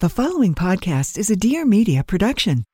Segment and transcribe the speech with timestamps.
[0.00, 2.66] The following podcast is a Dear Media production.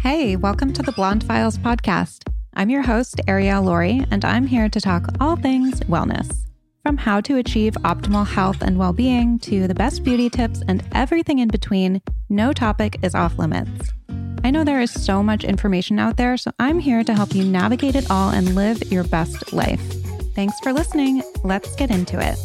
[0.00, 2.22] Hey, welcome to the Blonde Files podcast.
[2.54, 6.46] I'm your host, Ariel Laurie, and I'm here to talk all things wellness.
[6.82, 10.82] From how to achieve optimal health and well being to the best beauty tips and
[10.92, 13.92] everything in between, no topic is off limits.
[14.44, 17.44] I know there is so much information out there, so I'm here to help you
[17.44, 19.82] navigate it all and live your best life.
[20.34, 21.22] Thanks for listening.
[21.44, 22.38] Let's get into it.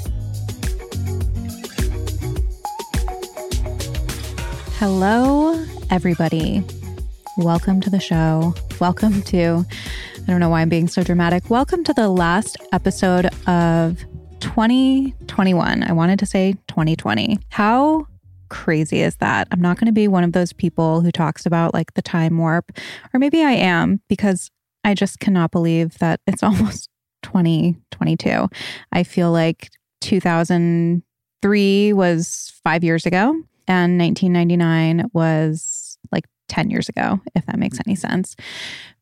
[4.82, 5.54] Hello,
[5.92, 6.64] everybody.
[7.38, 8.56] Welcome to the show.
[8.80, 9.64] Welcome to,
[10.18, 11.52] I don't know why I'm being so dramatic.
[11.52, 14.00] Welcome to the last episode of
[14.40, 15.84] 2021.
[15.84, 17.38] I wanted to say 2020.
[17.50, 18.08] How
[18.50, 19.48] crazy is that?
[19.52, 22.40] I'm not going to be one of those people who talks about like the time
[22.40, 22.76] warp,
[23.14, 24.50] or maybe I am because
[24.84, 26.90] I just cannot believe that it's almost
[27.22, 28.50] 2022.
[28.92, 29.70] I feel like
[30.02, 37.80] 2003 was five years ago and 1999 was like 10 years ago, if that makes
[37.86, 38.10] any mm-hmm.
[38.10, 38.36] sense.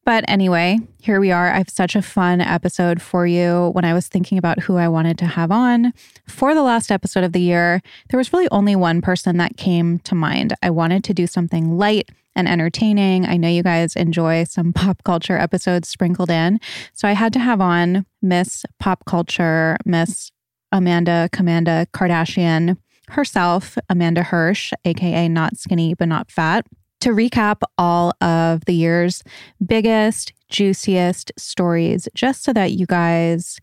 [0.05, 1.51] But anyway, here we are.
[1.51, 3.69] I have such a fun episode for you.
[3.73, 5.93] When I was thinking about who I wanted to have on
[6.27, 9.99] for the last episode of the year, there was really only one person that came
[9.99, 10.53] to mind.
[10.63, 13.25] I wanted to do something light and entertaining.
[13.25, 16.59] I know you guys enjoy some pop culture episodes sprinkled in.
[16.93, 20.31] So I had to have on Miss Pop Culture, Miss
[20.71, 22.77] Amanda Commanda Kardashian
[23.09, 26.65] herself, Amanda Hirsch, aka Not Skinny But Not Fat,
[27.01, 29.23] to recap all of the year's
[29.65, 33.59] biggest, juiciest stories, just so that you guys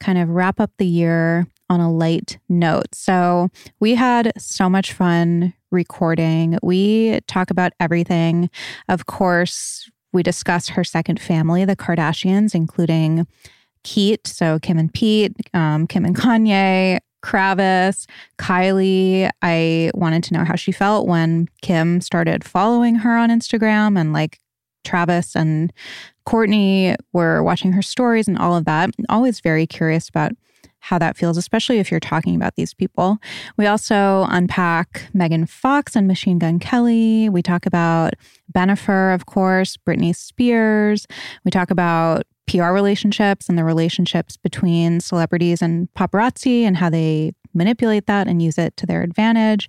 [0.00, 2.94] kind of wrap up the year on a light note.
[2.94, 3.48] So,
[3.80, 6.58] we had so much fun recording.
[6.62, 8.50] We talk about everything.
[8.88, 13.26] Of course, we discuss her second family, the Kardashians, including
[13.84, 18.06] Kete, so Kim and Pete, um, Kim and Kanye, Kravis,
[18.38, 19.30] Kylie.
[19.42, 24.12] I wanted to know how she felt when Kim started following her on Instagram and
[24.12, 24.40] like
[24.84, 25.72] Travis and
[26.24, 28.90] Courtney were watching her stories and all of that.
[29.08, 30.32] always very curious about
[30.82, 33.18] how that feels, especially if you're talking about these people.
[33.56, 37.28] We also unpack Megan Fox and Machine Gun Kelly.
[37.28, 38.14] We talk about
[38.52, 41.06] Bennifer, of course, Britney Spears.
[41.44, 47.32] We talk about PR relationships and the relationships between celebrities and paparazzi and how they
[47.54, 49.68] manipulate that and use it to their advantage.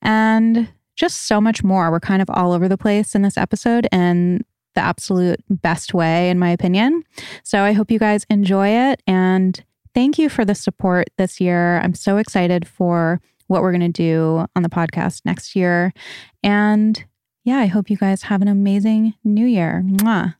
[0.00, 1.90] And just so much more.
[1.90, 4.44] We're kind of all over the place in this episode and
[4.74, 7.02] the absolute best way, in my opinion.
[7.42, 9.02] So I hope you guys enjoy it.
[9.06, 9.62] And
[9.94, 11.80] thank you for the support this year.
[11.80, 15.92] I'm so excited for what we're going to do on the podcast next year.
[16.42, 17.04] And
[17.44, 19.82] yeah, I hope you guys have an amazing new year.
[19.84, 20.36] Mwah.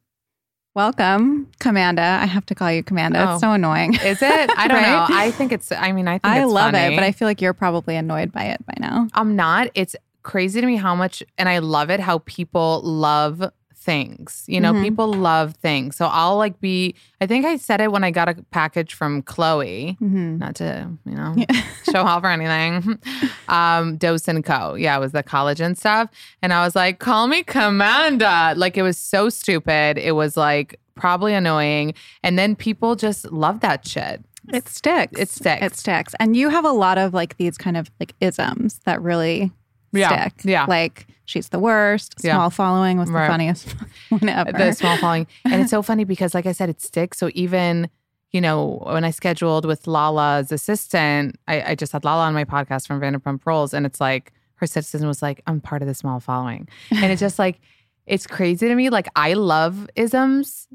[0.75, 2.01] Welcome, Commanda.
[2.23, 3.17] I have to call you Commanda.
[3.29, 3.33] Oh.
[3.33, 3.95] It's so annoying.
[3.95, 4.51] Is it?
[4.57, 4.87] I don't Right?
[4.91, 5.07] know.
[5.11, 5.71] I think it's.
[5.71, 6.95] I mean, I think I love funny.
[6.95, 9.07] it, but I feel like you're probably annoyed by it by now.
[9.13, 9.69] I'm not.
[9.75, 13.43] It's crazy to me how much, and I love it how people love
[13.83, 14.45] things.
[14.47, 14.83] You know, Mhm.
[14.83, 15.97] people love things.
[15.97, 16.95] So I'll like be.
[17.21, 19.99] I think I said it when I got a package from Khloe.
[19.99, 20.39] Mm-hmm.
[20.39, 21.35] Not to you know
[21.93, 22.99] show off or anything.
[23.49, 24.75] Um, Dose and Co.
[24.77, 26.09] Yeah, it was the collagen stuff,
[26.41, 29.99] and I was like, "Call me Commanda." Like it was so stupid.
[29.99, 31.93] It was like probably annoying,
[32.23, 34.25] and then people just love that shit.
[34.53, 35.21] It sticks.
[35.21, 35.65] It sticks.
[35.67, 36.15] It sticks.
[36.19, 39.53] And you have a lot of like these kind of like isms that really
[39.93, 40.29] Yeah.
[40.29, 40.45] stick.
[40.45, 40.65] Yeah.
[40.67, 42.15] Like she's the worst.
[42.23, 42.35] Yeah.
[42.35, 43.23] Small following was Right.
[43.27, 43.75] the funniest
[44.11, 44.53] one ever.
[44.53, 45.27] the small following.
[45.45, 47.19] And it's so funny because, like I said, it sticks.
[47.19, 47.89] So even,
[48.31, 52.45] you know, when I scheduled with Lala's assistant, I, I just had Lala on my
[52.45, 55.95] podcast from Vanderpump Rules, and it's like her assistant was like, "I'm part of the
[55.95, 57.61] small following," and it's just like,
[58.07, 58.89] it's crazy to me.
[58.91, 60.67] Like I love isms.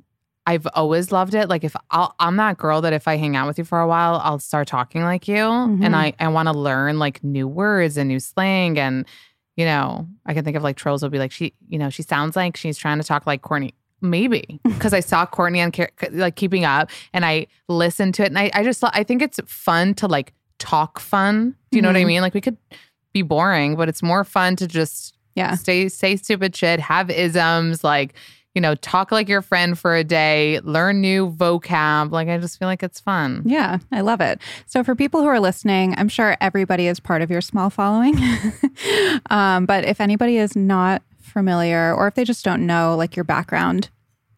[0.47, 1.49] I've always loved it.
[1.49, 3.87] Like if I'll, I'm that girl that if I hang out with you for a
[3.87, 5.83] while, I'll start talking like you, Mhm.
[5.85, 9.05] and I I want to learn like new words and new slang and
[9.57, 12.03] you know, I can think of like trolls will be like, she, you know, she
[12.03, 13.73] sounds like she's trying to talk like Courtney.
[14.01, 15.71] Maybe because I saw Courtney on
[16.11, 19.39] like Keeping Up and I listened to it and I, I just, I think it's
[19.47, 21.55] fun to like talk fun.
[21.71, 22.07] Do you know what I Mhm.
[22.07, 22.21] mean?
[22.21, 22.57] Like we could
[23.13, 25.55] be boring, but it's more fun to just Yeah.
[25.55, 28.13] stay, say stupid shit, have isms, like,
[28.57, 32.09] you know, talk like your friend for a day, learn new vocab.
[32.11, 33.43] Like, I just feel like it's fun.
[33.45, 34.41] Yeah, I love it.
[34.65, 38.15] So, for people who are listening, I'm sure everybody is part of your small following.
[39.29, 43.25] um, but if anybody is not familiar or if they just don't know like your
[43.25, 43.91] background,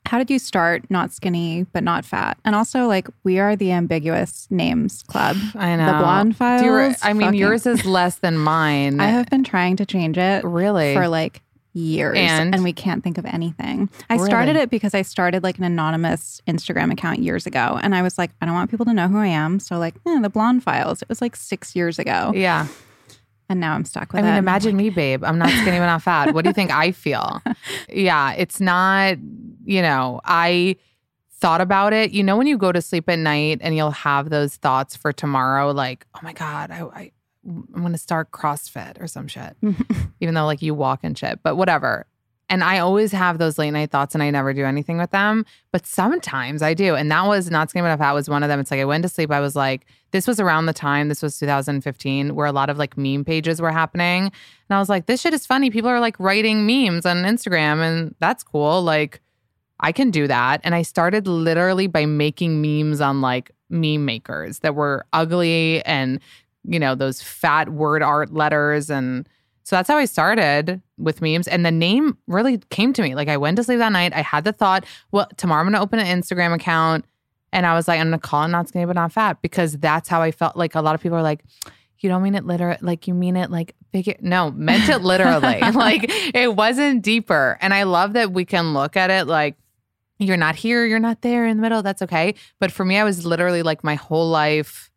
[0.06, 2.38] how did you start not skinny but not fat?
[2.44, 5.38] And also, like, we are the ambiguous names club.
[5.56, 5.86] I know.
[5.86, 6.62] The blonde files.
[6.62, 9.00] Do you re- I mean, fucking- yours is less than mine.
[9.00, 10.94] I have been trying to change it really.
[10.94, 11.42] for like
[11.74, 12.64] years And?
[12.64, 13.90] we can't think of anything.
[14.10, 18.02] I started it because I started like an anonymous Instagram account years ago and I
[18.02, 19.60] was like, I don't want people to know who I am.
[19.60, 21.02] So like, eh, the blonde files.
[21.02, 22.32] It was like six years ago.
[22.36, 22.68] yeah.
[23.52, 24.38] And now I'm stuck with I mean, it.
[24.38, 25.24] imagine me, babe.
[25.24, 26.36] I'm not skinny but not fat.
[26.36, 27.42] What do you think I feel?
[27.90, 29.18] Yeah, it's not,
[29.66, 30.76] you know, I
[31.34, 32.12] thought about it.
[32.12, 35.12] You know, when you go to sleep at night and you'll have those thoughts for
[35.12, 37.12] tomorrow, like, oh my God, I, I
[37.48, 39.56] I'm gonna start CrossFit or some shit.
[40.20, 42.06] Even though like you walk and shit, but whatever.
[42.52, 45.46] And I always have those late night thoughts and I never do anything with them.
[45.72, 46.96] But sometimes I do.
[46.96, 48.00] And that was not skinny enough.
[48.00, 48.60] fat was one of them.
[48.60, 49.30] It's like I went to sleep.
[49.30, 52.80] I was like, this was around the time, this was 2015, where a lot of
[52.80, 54.24] like meme pages were happening.
[54.24, 54.32] And
[54.76, 55.70] I was like, this shit is funny.
[55.70, 58.82] People are like writing memes on Instagram and that's cool.
[58.82, 59.22] Like,
[59.80, 60.60] I can do that.
[60.64, 66.20] And I started literally by making memes on like meme makers that were ugly and,
[66.70, 68.90] you know, those fat word art letters.
[68.90, 69.28] And
[69.64, 71.48] so that's how I started with memes.
[71.48, 73.16] And the name really came to me.
[73.16, 74.14] Like, I went to sleep that night.
[74.14, 77.06] I had the thought, well, tomorrow I'm going to open an Instagram account.
[77.52, 79.78] And I was like, I'm going to call it not skinny, but not fat because
[79.78, 80.56] that's how I felt.
[80.56, 81.44] Like, a lot of people are like,
[82.00, 84.18] you don't mean it literally, like you mean it like big.
[84.22, 85.60] No, meant it literally.
[85.74, 87.58] like it wasn't deeper.
[87.62, 89.56] And I love that we can look at it like
[90.18, 91.82] you're not here, you're not there in the middle.
[91.82, 92.36] That's okay.
[92.60, 94.89] But for me, I was literally like my whole life,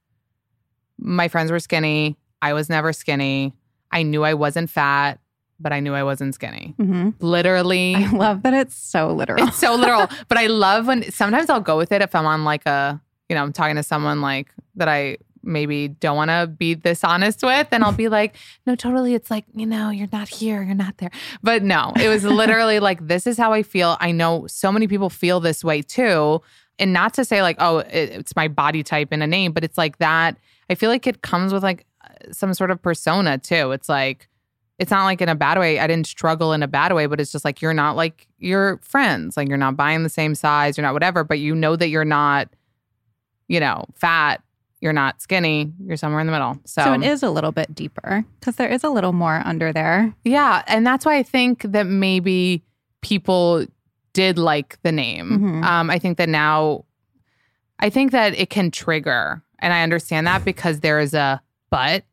[1.03, 2.17] my friends were skinny.
[2.41, 3.55] I was never skinny.
[3.91, 5.19] I knew I wasn't fat,
[5.61, 6.75] but I knew I wasn't skinny.
[6.79, 7.95] hmm Literally.
[7.95, 9.47] I love that it's so literal.
[9.49, 10.09] It's so literal.
[10.29, 13.35] but I love when sometimes I'll go with it if I'm on like a, you
[13.37, 17.43] know, I'm talking to someone like that I maybe don't want to be this honest
[17.43, 17.67] with.
[17.73, 19.15] And I'll be like, no, totally.
[19.15, 21.11] It's like, you know, you're not here, you're not there.
[21.43, 23.97] But no, it was literally like, this is how I feel.
[24.01, 26.41] I know so many people feel this way too.
[26.79, 29.77] And not to say like, oh, it's my body type in a name, but it's
[29.79, 30.37] like that.
[30.73, 31.87] I feel like it comes with like
[32.33, 33.73] some sort of persona too.
[33.73, 34.29] It's like,
[34.79, 35.79] it's not like in a bad way.
[35.79, 38.79] I didn't struggle in a bad way, but it's just like you're not like your
[38.83, 39.37] friends.
[39.37, 42.05] Like you're not buying the same size, you're not whatever, but you know that you're
[42.05, 42.49] not,
[43.49, 44.43] you know, fat,
[44.81, 46.59] you're not skinny, you're somewhere in the middle.
[46.65, 49.73] So, so it is a little bit deeper because there is a little more under
[49.73, 50.13] there.
[50.25, 50.63] yeah.
[50.67, 52.65] And that's why I think that maybe
[53.03, 53.67] people
[54.15, 55.39] did like the name.
[55.39, 55.65] Mhm.
[55.65, 56.85] Um, I think that now,
[57.79, 59.43] I think that it can trigger.
[59.63, 62.05] And I understand that because there is a but.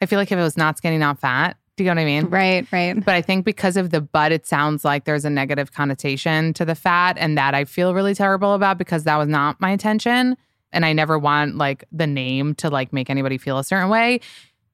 [0.00, 2.04] I feel like if it was not skinny, not fat, do you know what I
[2.04, 2.26] mean?
[2.26, 3.04] Right, right.
[3.04, 6.64] But I think because of the butt, it sounds like there's a negative connotation to
[6.64, 10.36] the fat, and that I feel really terrible about because that was not my intention.
[10.72, 14.20] And I never want like the name to like make anybody feel a certain way.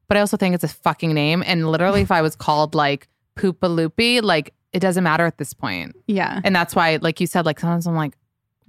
[0.08, 1.42] But I also think it's a fucking name.
[1.46, 5.52] And literally, if I was called like Poopa Loopy, like it doesn't matter at this
[5.52, 5.96] point.
[6.06, 6.40] Yeah.
[6.44, 8.16] And that's why, like you said, like sometimes I'm like,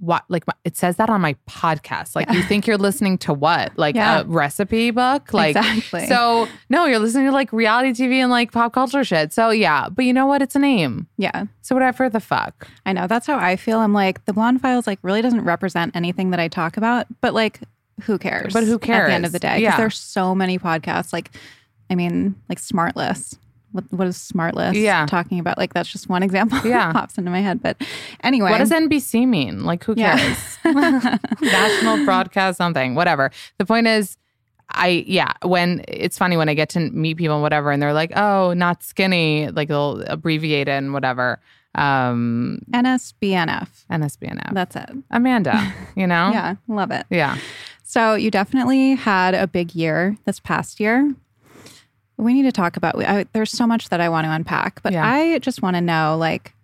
[0.02, 0.24] what?
[0.28, 2.16] Like my, it says that on my podcast.
[2.16, 3.70] Like you think you're listening to what?
[3.78, 4.20] Like Yeah.
[4.20, 5.32] a recipe book?
[5.32, 6.06] Like exactly.
[6.08, 9.32] so no, you're listening to like reality TV and like pop culture shit.
[9.32, 10.42] So yeah, but you know what?
[10.42, 11.06] It's a name.
[11.18, 11.44] yeah.
[11.60, 12.66] So whatever the fuck.
[12.84, 13.06] I know.
[13.06, 13.78] That's how I feel.
[13.78, 17.32] I'm like, the blonde files like really doesn't represent anything that I talk about, but
[17.32, 17.60] like,
[18.02, 18.52] who cares?
[18.52, 19.58] But who cares At the end of the day.
[19.60, 19.76] Because Yeah.
[19.76, 21.12] there's so many podcasts.
[21.12, 21.30] Like,
[21.88, 23.36] I mean, like Smartless.
[23.72, 25.06] What, what is Smartless Yeah.
[25.06, 25.58] talking about?
[25.58, 26.86] Like, that's just one example Yeah.
[26.86, 27.62] that pops into my head.
[27.62, 27.82] But
[28.22, 28.50] anyway.
[28.50, 29.64] What does NBC mean?
[29.64, 30.16] Like who Yeah.
[30.18, 30.58] cares?
[31.42, 33.30] National broadcast something, whatever.
[33.58, 34.16] The point is
[34.74, 37.92] I yeah, when it's funny when I get to meet people and whatever and they're
[37.92, 41.40] like, "Oh, not skinny," like they'll abbreviate it and whatever.
[41.74, 43.68] Um NSBNF.
[43.90, 44.54] NSBNF.
[44.54, 44.90] That's it.
[45.10, 46.30] Amanda, you know?
[46.32, 46.54] Yeah.
[46.68, 47.04] Love it.
[47.10, 47.36] Yeah.
[47.84, 51.14] So you definitely had a big year this past year.
[52.22, 52.94] We need to talk about.
[53.02, 55.06] I, there's so much that I want to unpack, but Yeah.
[55.06, 56.54] I just want to know, like,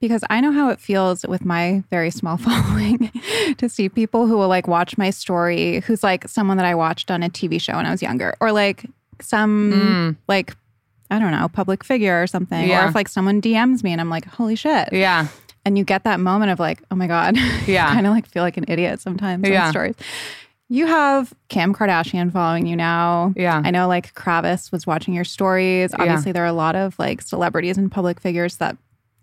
[0.00, 3.10] because I know how it feels with my very small following
[3.58, 7.10] to see people who will like watch my story, who's like someone that I watched
[7.10, 8.84] on a TV show when I was younger, or like
[9.20, 10.16] some Mm.
[10.28, 10.54] like
[11.10, 12.84] I don't know public figure or something, Yeah.
[12.84, 15.28] or if like someone DMs me and I'm like, holy shit, Yeah.
[15.64, 17.36] and you get that moment of like, oh my god,
[17.66, 17.86] Yeah.
[17.94, 19.70] kind of like feel like an idiot sometimes Yeah.
[19.70, 19.94] stories.
[20.68, 23.32] You have Kim Kardashian following you now.
[23.36, 23.62] Yeah.
[23.64, 25.92] I know like Kravis was watching your stories.
[25.92, 26.02] Yeah.
[26.02, 28.76] Obviously, there are a lot of like celebrities and public figures that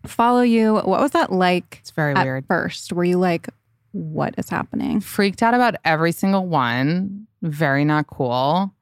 [0.05, 0.75] follow you.
[0.75, 2.45] What was that like It's very at weird.
[2.47, 2.93] first?
[2.93, 3.49] Were you like,
[3.91, 5.01] what is happening?
[5.01, 7.27] Freaked out about every single one.
[7.41, 8.73] Very not cool.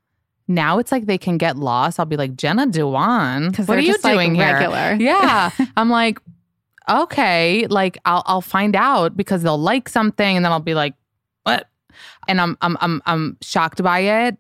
[0.48, 2.00] Now it's like they can get lost.
[2.00, 4.54] I'll be like, Jenna Dewan, Because what they're you like doing here?
[4.54, 4.96] regular.
[5.00, 5.50] Yeah.
[5.78, 6.20] I'm like,
[6.90, 10.94] okay, like I'll I'll find out because they'll like something and then I'll be like,
[11.44, 11.68] what?
[12.28, 14.38] And I'm I'm I'm I'm shocked by it.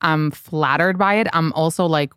[0.00, 1.28] I'm flattered by it.
[1.32, 2.12] I'm also like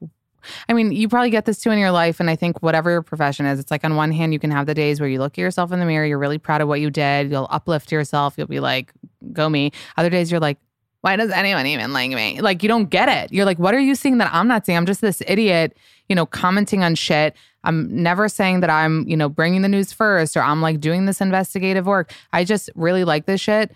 [0.68, 2.20] I mean, you probably get this too in your life.
[2.20, 4.66] And I think whatever your profession is, it's like on one hand, you can have
[4.66, 6.82] the days where you look at yourself in the mirror, you're really proud of what
[6.82, 8.94] you did, you'll uplift yourself, you'll be like,
[9.34, 9.72] go me.
[9.98, 10.58] Other days, you're like,
[11.02, 12.42] why does anyone even like me?
[12.42, 13.32] Like, you don't get it.
[13.32, 14.78] You're like, what are you seeing that I'm not seeing?
[14.78, 15.78] I'm just this idiot,
[16.10, 17.36] you know, commenting on shit.
[17.64, 21.06] I'm never saying that I'm, you know, bringing the news first or I'm like doing
[21.06, 22.12] this investigative work.
[22.34, 23.72] I just really like this shit.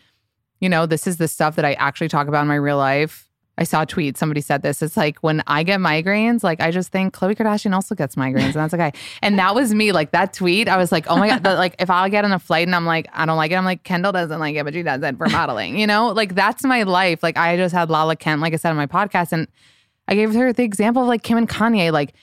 [0.60, 3.30] You know, this is the stuff that I actually talk about in my real life.
[3.60, 4.18] I saw a tweet.
[4.18, 4.82] Somebody said this.
[4.82, 8.46] It's like when I get migraines, like I just think Khloe Kardashian also gets migraines,
[8.46, 8.94] and that's okay.
[9.22, 9.92] And that was me.
[9.92, 11.44] Like that tweet, I was like, oh my god.
[11.44, 13.56] Like if I get on a flight and I'm like, I don't like it.
[13.56, 15.78] I'm like, Kendall doesn't like it, but she does it for modeling.
[15.78, 17.22] You know, like that's my life.
[17.22, 19.46] Like I just had Lala Kent, like I said on my podcast, and
[20.08, 21.92] I gave her the example of like Kim and Kanye.
[21.92, 22.14] Like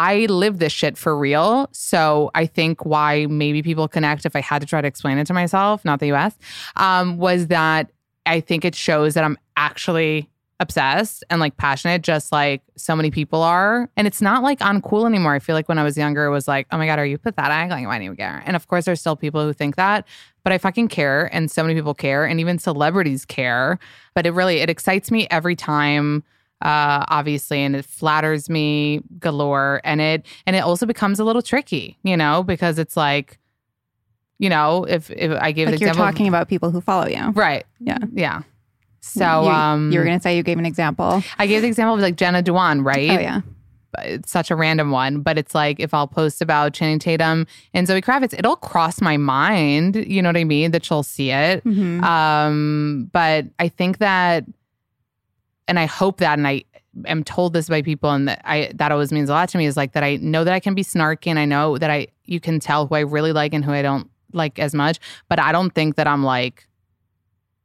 [0.00, 1.68] I live this shit for real.
[1.72, 5.26] So I think why maybe people connect, if I had to try to explain it
[5.26, 6.38] to myself, not the US,
[6.76, 7.92] um, was that
[8.24, 13.10] I think it shows that I'm actually obsessed and like passionate, just like so many
[13.10, 13.90] people are.
[13.94, 15.34] And it's not like uncool anymore.
[15.34, 17.18] I feel like when I was younger, it was like, oh my God, are you
[17.18, 17.70] pathetic?
[17.70, 18.42] Like, why do you care?
[18.46, 20.08] And of course, there's still people who think that,
[20.44, 21.28] but I fucking care.
[21.30, 22.24] And so many people care.
[22.24, 23.78] And even celebrities care.
[24.14, 26.24] But it really, it excites me every time
[26.62, 31.42] uh obviously and it flatters me galore and it and it also becomes a little
[31.42, 33.38] tricky you know because it's like
[34.38, 37.06] you know if if i gave Like an you're example talking about people who follow
[37.06, 37.30] you.
[37.30, 37.98] right Yeah.
[38.12, 38.42] yeah
[39.00, 41.22] so you, um you were gonna say you gave an example.
[41.38, 43.40] i gave the example of like jenna dewan right Oh yeah.
[43.98, 47.88] it's such a random one, but it's like if I'll post about Channing Tatum and
[47.88, 49.96] Zoe Kravitz, it'll cross my mind.
[49.96, 50.70] You know what I mean?
[50.70, 51.64] That she'll see it.
[51.64, 52.00] Mhm.
[52.04, 54.44] Um, but I think that,
[55.70, 56.64] and I hope that, and I
[57.06, 59.64] am told this by people, and that I that always means a lot to me
[59.64, 62.08] is like that I know that I can be snarky, and I know that I
[62.24, 64.98] you can tell who I really like and who I don't like as much,
[65.28, 66.66] but I don't think that I'm like.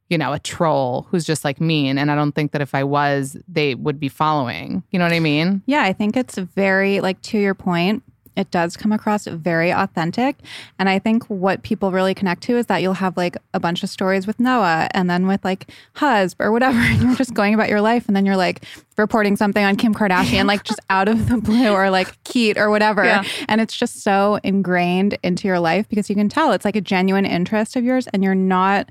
[0.08, 1.98] You know, a troll who's just like mean.
[1.98, 4.84] And I don't think that if I was, they would be following.
[4.92, 5.64] You know what I mean?
[5.66, 8.04] Yeah, I think it's very, like, to your point,
[8.36, 10.36] it does come across very authentic.
[10.78, 13.82] And I think what people really connect to is that you'll have like a bunch
[13.82, 16.78] of stories with Noah and then with like Husb or whatever.
[16.86, 18.06] And you're just going about your life.
[18.06, 18.64] And then you're like
[18.96, 22.70] reporting something on Kim Kardashian, like just out of the blue or like Kete or
[22.70, 23.04] whatever.
[23.04, 23.24] Yeah.
[23.48, 26.80] And it's just so ingrained into your life because you can tell it's like a
[26.80, 28.90] genuine interest of yours and you're not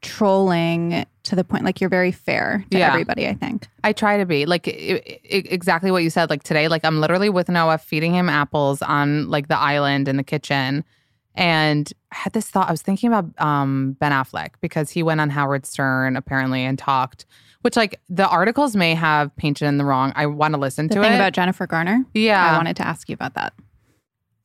[0.00, 2.88] trolling to the point like you're very fair to Yeah.
[2.88, 3.68] everybody, I think.
[3.84, 6.30] I try to be like i i exactly what you said.
[6.30, 10.16] Like today, like I'm literally with Noah feeding him apples on like the island in
[10.16, 10.84] the kitchen.
[11.34, 12.68] And I had this thought.
[12.68, 16.78] I was thinking about um, Ben Affleck because he went on Howard Stern apparently and
[16.78, 17.24] talked,
[17.62, 20.12] which like the articles may have painted in the wrong.
[20.14, 21.16] I want to listen The to thing it.
[21.16, 22.04] about Jennifer Garner.
[22.12, 23.54] yeah, I wanted to ask you about that.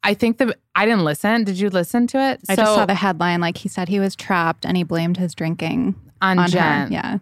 [0.03, 1.43] I think that I didn't listen.
[1.43, 2.39] Did you listen to it?
[2.47, 5.35] I just saw the headline like he said he was trapped and he blamed his
[5.35, 6.87] drinking on, on Jen.
[6.87, 6.93] her.
[6.93, 7.17] Yeah.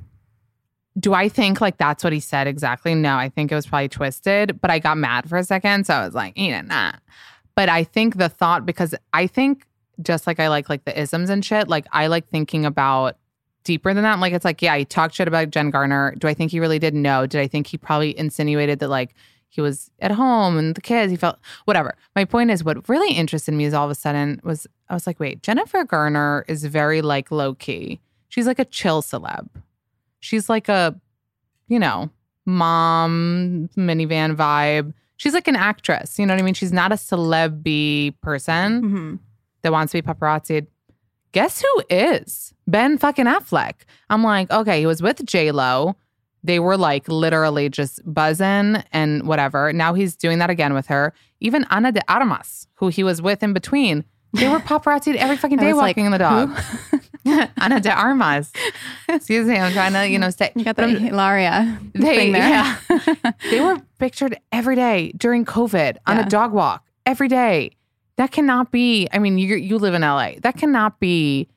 [0.98, 2.96] Do I think like that's what he said exactly?
[2.96, 5.86] No, I think it was probably twisted, but I got mad for a second.
[5.86, 6.94] So I was like, you know, nah.
[7.56, 9.66] But I think the thought, because I think
[10.02, 13.18] just like I like like the isms and shit, like I like thinking about
[13.64, 14.20] deeper than that.
[14.20, 16.16] Like it's like, yeah, he talked shit about Jen Garner.
[16.18, 16.94] Do I think he really did?
[16.94, 17.26] No.
[17.26, 19.16] Did I think he probably insinuated that like
[19.50, 21.96] he was at home and the kids, he felt whatever.
[22.16, 25.08] My point is what really interested me is all of a sudden was I was
[25.08, 28.00] like, wait, Jennifer Garner is very like low key.
[28.30, 29.48] She's like a chill celeb.
[30.20, 31.00] She's like a
[31.68, 32.10] you know
[32.46, 34.94] mom minivan vibe.
[35.18, 36.54] She's like an actress you know what i mean?
[36.54, 39.16] She's not a celeb person hmm
[39.62, 40.68] that wants to be paparazzi
[41.32, 42.54] guess who is?
[42.68, 43.74] Ben fucking affleck.
[44.10, 45.96] I'm like okay he was with j-lo.
[46.44, 49.74] They were like literally just buzzing and whatever.
[49.74, 51.14] Now he's doing that again with her.
[51.40, 55.58] Even ana de armas who he was with in between they were paparazzi every fucking
[55.58, 56.52] day walking like, the dog?
[57.58, 58.52] Ana de Armas.
[59.10, 60.52] Excuse me, I'm trying to, you know, stay.
[60.56, 62.48] You got the Hilaria They, thing there.
[62.50, 63.32] yeah.
[63.50, 66.26] they were pictured every day during COVID on Yeah.
[66.26, 67.72] a dog walk every day.
[68.18, 69.08] That cannot be.
[69.12, 70.34] I mean, you you live in LA.
[70.42, 71.48] That cannot be.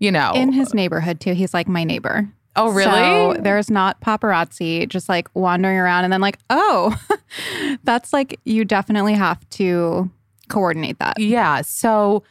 [0.00, 1.32] You know, In his neighborhood too.
[1.34, 2.28] He's like my neighbor.
[2.54, 2.86] oh really?
[2.92, 6.94] So there's not paparazzi just like wandering around and then like, oh,
[7.82, 10.08] that's like you definitely have to
[10.48, 11.18] coordinate that.
[11.18, 11.62] Yeah.
[11.62, 12.22] So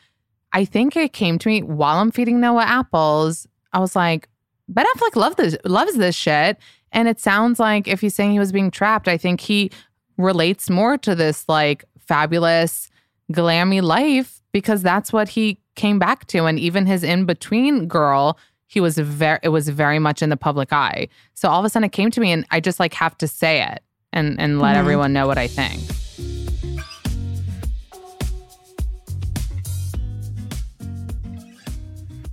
[0.58, 3.48] I think it came to me while I'm feeding Noah apples.
[3.74, 4.28] I was like,
[4.68, 6.58] Ben Affleck love this, loves this shit.
[6.92, 9.70] And it sounds like if he's saying he was being trapped, I think he
[10.18, 12.90] relates more to this like fabulous,
[13.32, 16.46] glammy life because that's what he came back to.
[16.46, 20.38] And even his in between girl, he was very, it was very much in the
[20.38, 21.08] public eye.
[21.36, 23.28] So all of a sudden it came to me and I just like have to
[23.28, 24.80] say it and, and let Mhm.
[24.80, 25.82] everyone know what I think.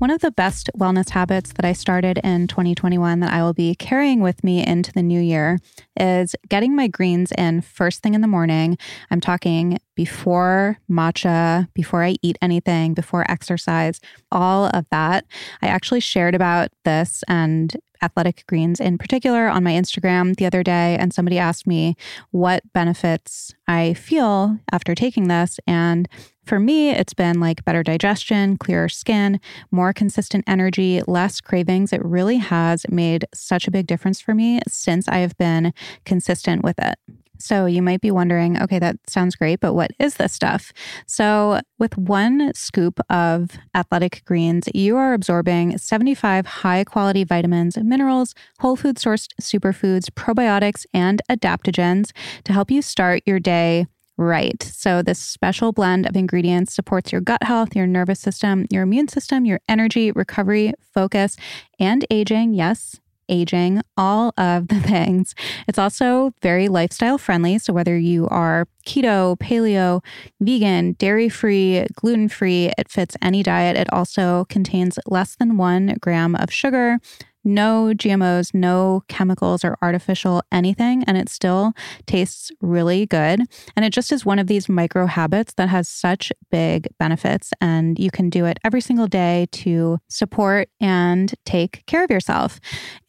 [0.04, 3.75] One of the best wellness habits that I started in 2021 that I will be
[3.75, 5.58] carrying with me into the new year
[5.99, 8.76] is getting my greens in first thing in the morning.
[9.11, 13.99] I'm talking before matcha, before I eat anything, before exercise,
[14.30, 15.25] all of that.
[15.62, 20.62] I actually shared about this and athletic greens in particular on my Instagram the other
[20.62, 21.96] day, and somebody asked me
[22.30, 25.58] what benefits I feel after taking this.
[25.66, 26.06] And
[26.45, 31.93] for me, it's been like better digestion, clearer skin, more consistent energy, less cravings.
[31.93, 35.73] It really has made such a big difference for me since I have been
[36.05, 36.97] consistent with it.
[37.39, 40.73] So you might be wondering, okay, that sounds great, but what is this stuff?
[41.07, 48.35] So with one scoop of athletic greens, you are absorbing 75 high quality vitamins, minerals,
[48.61, 52.13] whole food sourced superfoods, probiotics, and adaptogens
[52.45, 54.62] to help you start your day right.
[54.62, 59.09] So, this special blend of ingredients supports your gut health, your nervous system, your immune
[59.09, 61.37] system, your energy, recovery, focus,
[61.78, 62.54] and aging.
[62.54, 65.35] Yes, aging, all of the things.
[65.68, 67.59] It's also very lifestyle friendly.
[67.59, 70.04] So, whether you are keto, paleo,
[70.40, 73.76] vegan, dairy free, gluten free, it fits any diet.
[73.76, 76.99] It also contains less than one gram of sugar.
[77.45, 81.73] No GMOs, no chemicals or artificial anything, and it still
[82.07, 83.43] tastes really good.
[83.77, 87.53] And it just is one of these micro habits that has such big benefits.
[87.61, 92.61] And you can do it every single day to support and take care of yourself.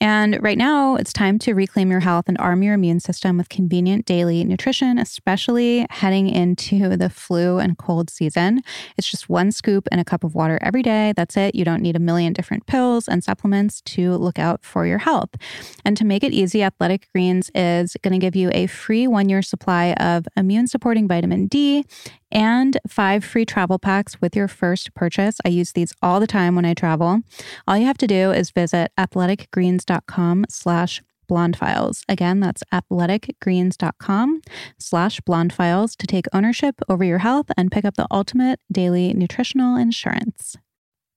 [0.01, 3.49] And right now, it's time to reclaim your health and arm your immune system with
[3.49, 8.61] convenient daily nutrition, especially heading into the flu and cold season.
[8.97, 11.13] It's just one scoop and a cup of water every day.
[11.15, 11.55] That's it.
[11.55, 15.29] You don't need a million different pills and supplements to look out for your health.
[15.85, 19.29] And to make it easy, Athletic Greens is going to give you a free one
[19.29, 21.85] year supply of immune supporting vitamin D
[22.31, 25.37] and five free travel packs with your first purchase.
[25.45, 27.21] I use these all the time when I travel.
[27.67, 32.03] All you have to do is visit athleticgreens.com slash blonde files.
[32.07, 34.41] Again, that's athleticgreens.com
[34.77, 39.13] slash blonde files to take ownership over your health and pick up the ultimate daily
[39.13, 40.57] nutritional insurance.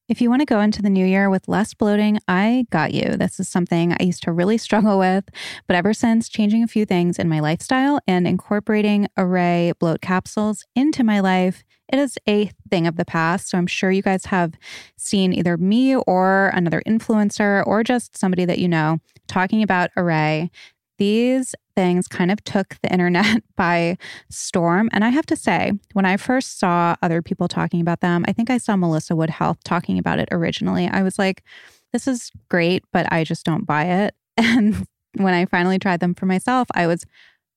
[0.08, 3.18] If you want to go into the new year with less bloating, I got you.
[3.18, 5.28] This is something I used to really struggle with,
[5.66, 10.64] but ever since changing a few things in my lifestyle and incorporating Arrae bloat capsules
[10.74, 13.50] into my life, it is a thing of the past.
[13.50, 14.54] So I'm sure you guys have
[14.96, 20.48] seen either me or another influencer or just somebody that you know talking about Arrae.
[20.98, 23.96] These things kind of took the internet by
[24.30, 24.88] storm.
[24.92, 28.32] And I have to say, when I first saw other people talking about them, I
[28.32, 30.88] think I saw Melissa Wood Health talking about it originally.
[30.88, 31.42] I was like,
[31.92, 34.14] this is great, but I just don't buy it.
[34.40, 37.04] And when I finally tried them for myself, I was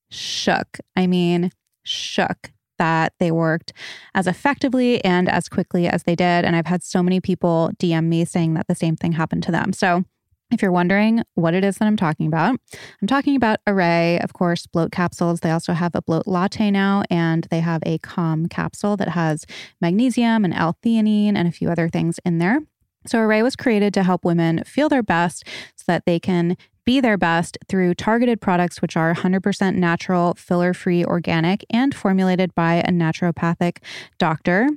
[0.10, 0.80] shook.
[0.96, 1.52] I mean,
[1.84, 3.74] shook that they worked
[4.16, 6.44] as effectively and as quickly as they did.
[6.44, 9.52] And I've had so many people DM me saying that the same thing happened to
[9.52, 9.74] them.
[9.74, 10.04] So
[10.52, 12.60] if you're wondering what it is that I'm talking about,
[13.02, 15.40] I'm talking about Arrae, of course, bloat capsules.
[15.40, 19.46] They also have a bloat latte now, and they have a calm capsule that has
[19.80, 22.60] magnesium and L-theanine and a few other things in there.
[23.08, 26.56] So, Arrae was created to help women feel their best so that they can
[26.92, 32.54] be their best through targeted products which are 100% natural, filler free, organic, and formulated
[32.54, 33.78] by a naturopathic
[34.18, 34.68] doctor.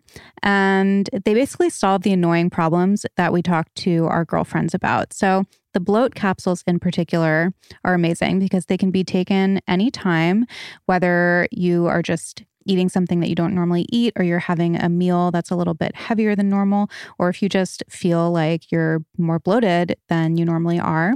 [0.40, 5.12] And they basically solve the annoying problems that we talk to our girlfriends about.
[5.12, 10.46] So, the bloat capsules in particular are amazing because they can be taken anytime,
[10.86, 14.88] whether you are just eating something that you don't normally eat, or you're having a
[14.88, 19.04] meal that's a little bit heavier than normal, or if you just feel like you're
[19.18, 21.14] more bloated than you normally are.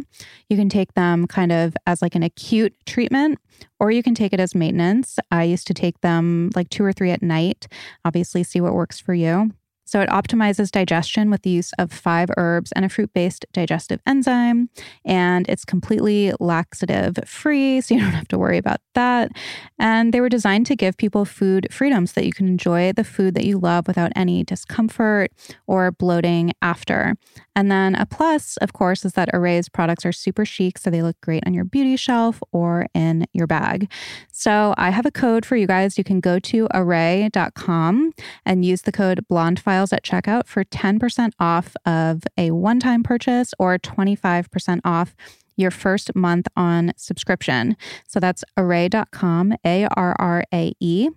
[0.48, 3.38] You can take them kind of as like an acute treatment,
[3.80, 5.18] or you can take it as maintenance.
[5.30, 7.66] I used to take them like two or three at night,
[8.04, 9.52] obviously, see what works for you.
[9.88, 14.00] So it optimizes digestion with the use of five herbs and a fruit based digestive
[14.06, 14.68] enzyme.
[15.04, 19.32] And it's completely laxative free, so you don't have to worry about that.
[19.78, 23.04] And they were designed to give people food freedom so that you can enjoy the
[23.04, 25.32] food that you love without any discomfort
[25.66, 27.14] or bloating after.
[27.56, 31.02] And then a plus, of course, is that Arrae's products are super chic, so they
[31.02, 33.90] look great on your beauty shelf or in your bag.
[34.30, 35.98] So I have a code for you guys.
[35.98, 38.12] You can go to arrae.com
[38.44, 43.04] and use the code blondefile Files at checkout for 10% off of a one time
[43.04, 45.14] purchase or 25% off
[45.56, 47.76] your first month on subscription.
[48.08, 51.10] So that's arrae.com, A R R A E.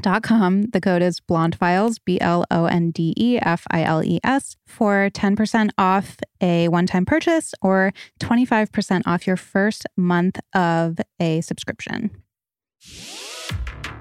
[0.00, 0.62] Dot com.
[0.62, 4.20] The code is Blonde Files, B L O N D E F I L E
[4.22, 10.98] S, for 10% off a one time purchase or 25% off your first month of
[11.18, 12.10] a subscription.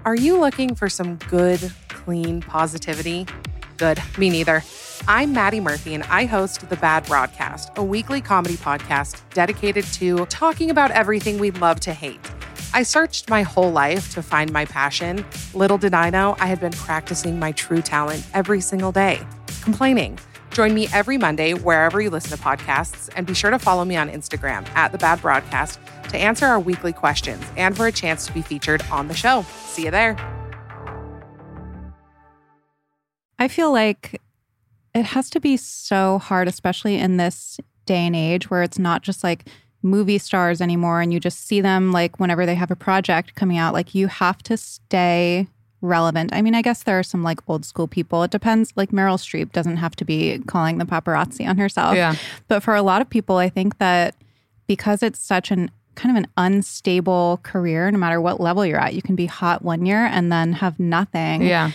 [0.06, 3.25] Are you looking for some good, clean positivity?
[3.78, 4.63] Good, me neither.
[5.08, 10.26] I'm Maddie Murphy, and I host The Bad Broadcast, a weekly comedy podcast dedicated to
[10.26, 12.20] talking about everything we love to hate.
[12.74, 15.24] I searched my whole life to find my passion.
[15.54, 19.22] Little did I know I had been practicing my true talent every single day
[19.62, 20.18] complaining.
[20.52, 23.96] Join me every Monday wherever you listen to podcasts, and be sure to follow me
[23.96, 28.26] on Instagram at The Bad Broadcast to answer our weekly questions and for a chance
[28.26, 29.44] to be featured on the show.
[29.66, 30.37] See you there.
[33.39, 34.21] I feel like
[34.93, 39.02] it has to be so hard, especially in this day and age where it's not
[39.04, 39.47] just like
[39.84, 43.58] movie stars anymore and you just see them like whenever they have a project coming
[43.58, 43.73] out.
[43.73, 45.47] Like you have to stay
[45.82, 46.34] relevant.
[46.34, 48.23] I mean, I guess there are some like old school people.
[48.23, 48.73] It depends.
[48.76, 51.95] Like Meryl Streep doesn't have to be calling the paparazzi on herself.
[51.95, 52.15] Yeah.
[52.47, 54.15] But for a lot of people, I think that
[54.65, 58.93] because it's such an kind of an unstable career, no matter what level you're at,
[58.93, 61.71] you can be hot one year and then have nothing Yeah.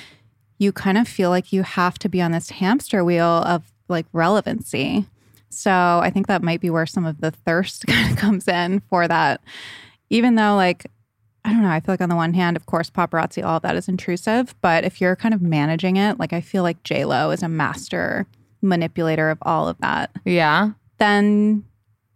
[0.62, 4.07] You kind of feel like you have to be on this hamster wheel of like
[4.12, 5.05] relevancy.
[5.51, 8.81] So I think that might be where some of the thirst kind of comes in
[8.88, 9.40] for that.
[10.09, 10.87] Even though, like,
[11.44, 13.62] I don't know, I feel like on the one hand, of course, paparazzi, all of
[13.62, 14.55] that is intrusive.
[14.62, 18.27] But if you're kind of managing it, like, I feel like JLo is a master
[18.62, 20.70] manipulator of all of that, Yeah.
[20.98, 21.64] then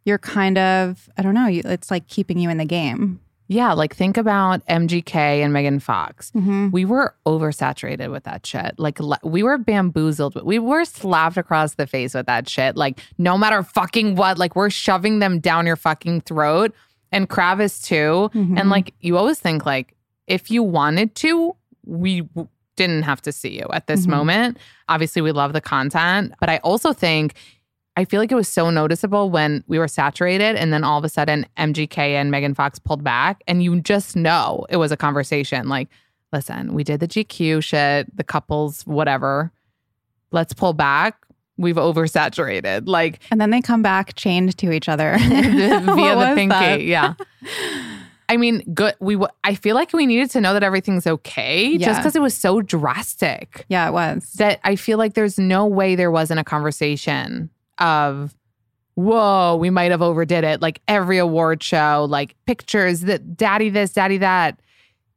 [0.04, 3.18] you're kind of, I don't know, it's like keeping you in the game.
[3.48, 3.72] Yeah.
[3.72, 6.30] Like think about MGK and Megan Fox.
[6.32, 6.70] Mm-hmm.
[6.70, 8.78] We were oversaturated with that shit.
[8.78, 10.42] Like we were bamboozled.
[10.44, 12.76] We were slapped across the face with that shit.
[12.76, 16.74] Like no matter fucking what, like we're shoving them down your fucking throat.
[17.12, 18.30] And Kravis too.
[18.35, 18.59] Mm-hmm.
[18.59, 19.94] And like you always think like
[20.26, 21.54] if you wanted to,
[21.85, 24.11] we w- didn't have to see you at this Mhm.
[24.11, 24.59] moment.
[24.88, 27.35] Obviously, we love the content, but I also think
[27.96, 31.04] I feel like it was so noticeable when we were saturated and then all of
[31.04, 34.96] a sudden MGK and Megan Fox pulled back and you just know it was a
[34.96, 35.88] conversation like
[36.32, 39.52] listen, we did the GQ shit, the couples whatever.
[40.32, 41.16] Let's pull back.
[41.56, 42.82] We've oversaturated.
[42.87, 46.48] Like And then they come back chained to each other via the pinky.
[46.48, 46.82] that?
[46.82, 47.14] Yeah.
[48.28, 48.94] I mean, good.
[48.98, 49.14] We.
[49.14, 52.35] w- I feel like we needed to know that everything's okay, just because it was
[52.35, 53.64] so drastic.
[53.68, 54.32] Yeah, it was.
[54.32, 58.34] That I feel like there's no way there wasn't a conversation of,
[58.94, 60.60] whoa, we might have overdid it.
[60.60, 64.60] Like every award show, like pictures that daddy this, daddy that.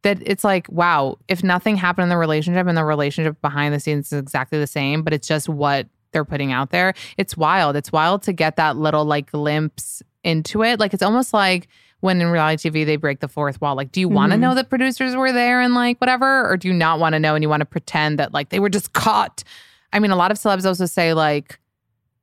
[0.03, 3.81] That it's like, wow, if nothing happened in the relationship and the relationship behind the
[3.81, 6.93] scenes is exactly the same, but it's just what they're putting out there.
[7.17, 7.75] It's wild.
[7.75, 10.79] It's wild to get that little like glimpse into it.
[10.79, 11.67] Like it's almost like
[12.01, 13.75] when in reality TV they break the fourth wall.
[13.75, 14.43] Like, do you want to mm-hmm.
[14.43, 17.35] know that producers were there and like whatever, or do you not want to know
[17.35, 19.43] and you want to pretend that like they were just caught?
[19.91, 21.59] I mean, a lot of celebs also say like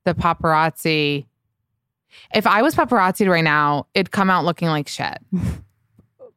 [0.06, 1.26] the paparazzi.
[2.34, 5.18] If I was paparazzi right now, it'd come out looking like shit.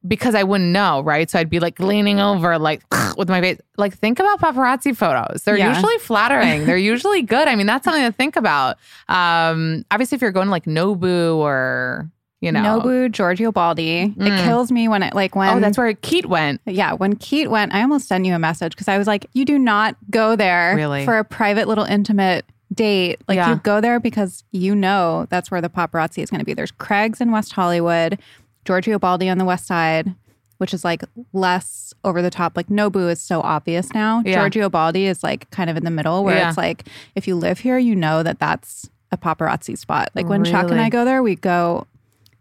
[0.07, 1.29] Because I wouldn't know, right?
[1.29, 2.83] So I'd be like leaning over, like
[3.17, 3.59] with my face.
[3.75, 5.43] Like, think about paparazzi photos.
[5.43, 5.73] They're Yeah.
[5.75, 6.65] usually flattering.
[6.65, 7.49] They're usually good.
[7.49, 8.77] I mean, that's something to think about.
[9.09, 14.07] Um, obviously, if you're going to like Nobu or you know, Nobu, Giorgio Baldi.
[14.17, 14.25] Mm.
[14.39, 16.61] It kills me when it like when oh, that's where Kete went.
[16.65, 19.43] Yeah, when Kete went, I almost sent you a message because I was like, you
[19.43, 21.03] do not go there Really?
[21.03, 22.45] for a private little intimate
[22.79, 23.21] date.
[23.27, 23.49] Like Yeah.
[23.51, 26.53] you go there because you know that's where the paparazzi is going to be.
[26.53, 28.17] There's Craig's in West Hollywood,
[28.65, 30.15] Giorgio Baldi on the West Side,
[30.57, 32.55] which is like less over the top.
[32.57, 34.23] Like Nobu is so obvious now.
[34.25, 34.35] Yeah.
[34.35, 36.49] Giorgio Baldi is like kind of in the middle where Yeah.
[36.49, 40.09] it's like if you live here, you know that that's a paparazzi spot.
[40.15, 41.85] Like when Chuck and I go there, we go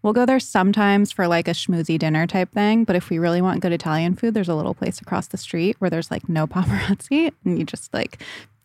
[0.01, 2.85] We'll go there sometimes for like a schmoozy dinner type thing.
[2.85, 5.74] But if we really want good Italian food, there's a little place across the street
[5.81, 8.22] where there's like no paparazzi and you just like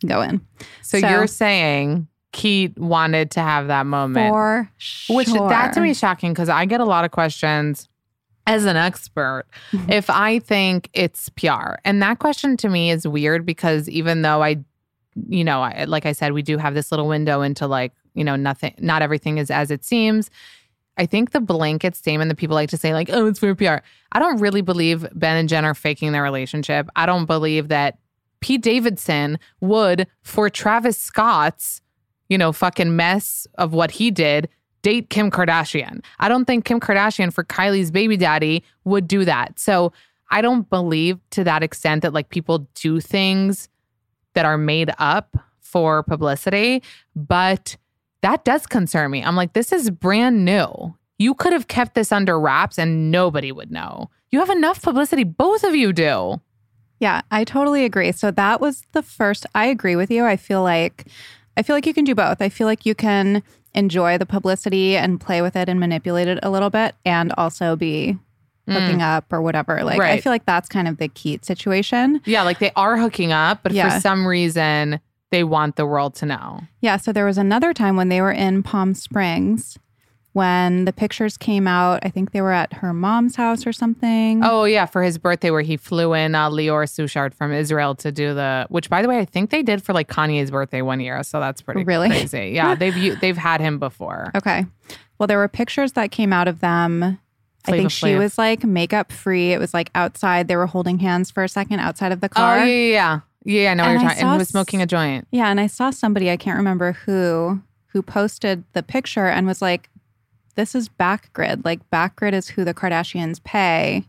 [0.07, 0.41] go in.
[0.81, 4.29] So, you're saying Keith wanted to have that moment.
[4.31, 5.15] for sure.
[5.15, 7.87] Which that to me is shocking because I get a lot of questions
[8.45, 9.91] as an expert Mm-hmm.
[9.91, 11.75] if I think it's PR.
[11.85, 14.57] And that question to me is weird because even though I,
[15.29, 18.23] you know, I, like I said, we do have this little window into like, you
[18.23, 20.29] know, nothing, not everything is as it seems.
[20.97, 23.77] I think the blanket statement that people like to say, like, oh, it's for PR.
[24.11, 26.87] I don't really believe Ben and Jen are faking their relationship.
[26.95, 27.97] I don't believe that
[28.43, 31.81] Pete Davidson would, for Travis Scott's,
[32.27, 34.49] you know, fucking mess of what he did,
[34.81, 36.03] date Kim Kardashian.
[36.19, 39.59] I don't think Kim Kardashian for Kylie's baby daddy would do that.
[39.59, 39.93] So
[40.29, 43.69] I don't believe to that extent that like people do things
[44.33, 46.83] that are made up for publicity,
[47.15, 47.77] but
[48.23, 49.23] that does concern me.
[49.23, 50.97] I'm like, this is brand new.
[51.17, 54.09] You could have kept this under wraps and nobody would know.
[54.31, 56.41] You have enough publicity, both of you do.
[57.03, 58.13] Yeah, I totally agree.
[58.13, 60.23] So that was the first I agree with you.
[60.25, 61.05] I feel like
[61.57, 62.41] I feel like you can do both.
[62.41, 63.43] I feel like you can
[63.75, 67.75] enjoy the publicity and play with it and manipulate it a little bit and also
[67.75, 68.17] be
[68.69, 69.83] hooking up or whatever.
[69.83, 70.23] Like I Mm.
[70.23, 72.21] Feel like that's kind of the Kete situation.
[72.23, 73.89] Yeah, like they are hooking up, but Yeah.
[73.95, 76.61] for some reason they want the world to know.
[76.79, 79.77] Yeah, so there was another time when they were in Palm Springs
[80.33, 81.99] when the pictures came out.
[82.03, 84.41] I think they were at her mom's house or something.
[84.43, 88.11] Oh yeah, for his birthday where he flew in uh, Lior Suchard from Israel to
[88.11, 90.99] do the which by the way I think they did for like Kanye's birthday one
[90.99, 92.09] year, so that's pretty Really?
[92.09, 92.51] crazy.
[92.53, 94.31] Yeah, they've they've had him before.
[94.35, 94.65] Okay.
[95.19, 97.19] Well, there were pictures that came out of them.
[97.65, 98.19] I think she Flav.
[98.19, 99.53] was like makeup free.
[99.53, 100.49] It was like outside.
[100.49, 102.57] They were holding hands for a second outside of the Oh car.
[102.59, 103.19] yeah, yeah, yeah.
[103.45, 104.23] Yeah, I know what And you're I talking.
[104.25, 105.27] And he was smoking a joint.
[105.31, 109.61] Yeah, and I saw somebody, I can't remember who, who posted the picture and was
[109.61, 109.89] like,
[110.55, 111.63] this is Backgrid.
[111.65, 114.03] Like, Backgrid is who the Kardashians pay,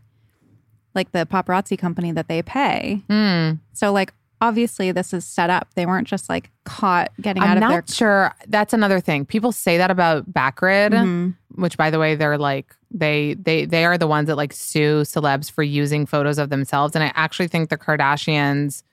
[0.93, 3.01] like the paparazzi company that they pay.
[3.09, 3.59] Mm.
[3.73, 5.67] So, like, obviously, this is set up.
[5.75, 7.83] They weren't just like caught getting out I'm of not their.
[7.95, 8.35] sure.
[8.47, 9.25] That's another thing.
[9.25, 11.35] People say that about Backgrid, Mhm.
[11.55, 15.01] which by the way, they're like they they they are the ones that like sue
[15.01, 16.95] celebs for using photos of themselves.
[16.95, 18.83] And I actually think the Kardashians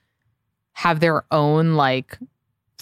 [0.73, 2.17] have their own like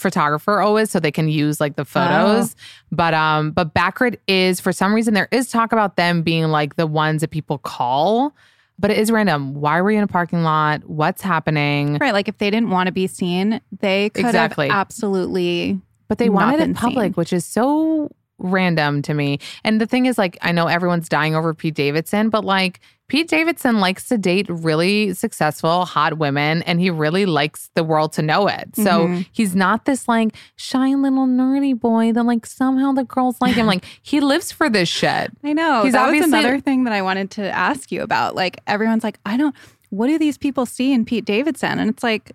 [0.01, 2.55] photographer always so they can use like the photos
[2.91, 6.75] but um but Backgrid is for some reason there is talk about them being like
[6.75, 8.35] the ones that people call
[8.79, 12.13] but it is random why were you in a parking lot what's happening Right.
[12.13, 14.67] Like, if they didn't want to be seen, they could Exactly.
[14.69, 15.79] have absolutely.
[16.07, 17.13] but they wanted it public, seen.
[17.13, 18.09] which is so
[18.41, 19.39] random to me.
[19.63, 23.27] And the thing is, like, I know everyone's dying over Pete Davidson, but like, Pete
[23.27, 28.21] Davidson likes to date really successful, hot women, and he really likes the world to
[28.21, 28.73] know it.
[28.73, 29.25] So Mhm.
[29.33, 33.65] he's not this like shy little nerdy boy that like somehow the girls like him.
[33.65, 35.31] like, he lives for this shit.
[35.43, 35.83] I know.
[35.83, 38.33] He's that was another thing that I wanted to ask you about.
[38.35, 39.53] Like everyone's like, I don't.
[39.89, 41.79] What do these people see in Pete Davidson?
[41.79, 42.31] And it's like,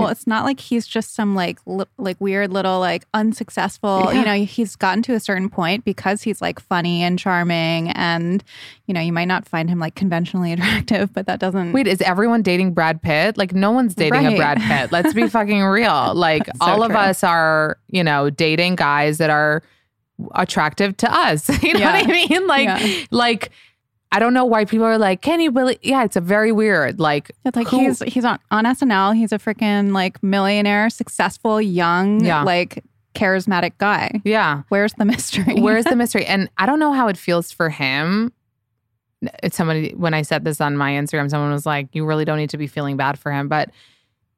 [0.00, 4.04] well, it's not like he's just some like li- like weird little like unsuccessful.
[4.06, 4.18] Yeah.
[4.18, 8.42] You know, he's gotten to a certain point because he's like funny and charming, and
[8.86, 11.72] you know, you might not find him like conventionally attractive, but that doesn't.
[11.72, 13.36] Wait, is everyone dating Brad Pitt?
[13.38, 14.90] Like, no one's dating a Brad Pitt.
[14.92, 16.14] Let's be fucking real.
[16.14, 19.62] Like, so all of us are, you know, dating guys that are
[20.34, 21.48] attractive to us.
[21.62, 22.46] You know what I mean?
[22.46, 23.04] Like, Yeah.
[23.10, 23.50] like,
[24.12, 25.78] I don't know why people are like, can you believe?
[25.82, 26.98] Yeah, it's a very weird.
[26.98, 29.14] Like, It's like he's he's on on SNL.
[29.16, 32.42] He's a freaking like millionaire, successful, young, Yeah.
[32.42, 32.82] like
[33.14, 34.20] charismatic guy.
[34.24, 34.62] yeah.
[34.68, 35.54] Where's the mystery?
[35.60, 36.24] Where's the mystery?
[36.26, 38.32] And I don't know how it feels for him.
[39.42, 42.38] It's somebody when I said this on my Instagram, someone was like, "You really don't
[42.38, 43.70] need to be feeling bad for him." But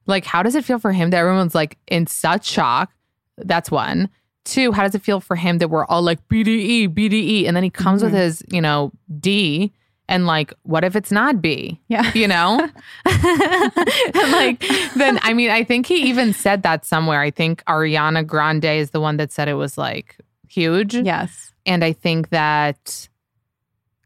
[0.06, 2.90] like, how does it feel for him that everyone's like in such shock?
[3.38, 4.10] That's one.
[4.44, 7.62] Two, how does it feel for him that we're all like BDE, BDE, and then
[7.62, 8.16] he comes with Mhm.
[8.16, 9.72] his, you know, D,
[10.08, 11.80] and like, what if it's not B?
[11.88, 12.10] Yeah.
[12.14, 12.68] you know
[13.06, 13.14] And,
[14.32, 14.62] like
[14.96, 18.90] then i mean i think he even said that somewhere i think ariana grande is
[18.90, 20.16] the one that said it was like
[20.48, 21.52] huge Yes.
[21.66, 23.08] and i think that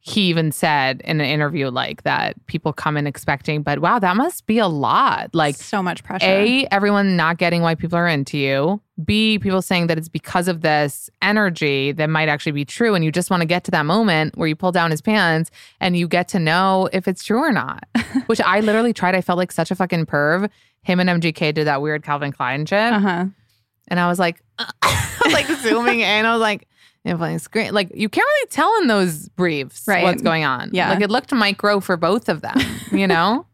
[0.09, 4.17] he even said in an interview like that people come in expecting but wow that
[4.17, 5.35] must be a lot.
[5.35, 6.25] Like so much pressure.
[6.27, 8.81] a everyone not getting why people are into you.
[9.05, 13.05] B people saying that it's because of this energy that might actually be true and
[13.05, 15.97] you just want to get to that moment where you pull down his pants and
[15.97, 17.83] you get to know if it's true or not
[18.27, 19.17] which i literally tried.
[19.17, 20.49] I felt like such a fucking perv.
[20.83, 22.93] Him and mgk did that weird calvin klein shit.
[22.93, 23.25] Uh huh.
[23.89, 24.41] and i was like
[24.83, 26.25] I was like zooming in.
[26.25, 26.69] I was like
[27.07, 30.03] if I screen like you can't really tell in those briefs Right.
[30.03, 30.71] what's going on.
[30.73, 30.91] Yeah.
[30.91, 32.57] Like it looked micro for both of them,
[32.93, 33.47] you know?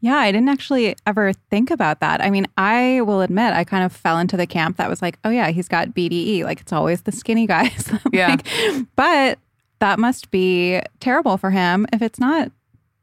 [0.00, 2.22] Yeah, I didn't actually ever think about that.
[2.22, 5.18] I mean, I will admit, I kind of fell into the camp that was like,
[5.24, 6.44] oh yeah, he's got BDE.
[6.44, 7.90] Like it's always the skinny guys.
[8.12, 8.28] Yeah.
[8.36, 9.38] Like, but
[9.80, 12.50] that must be terrible for him if it's not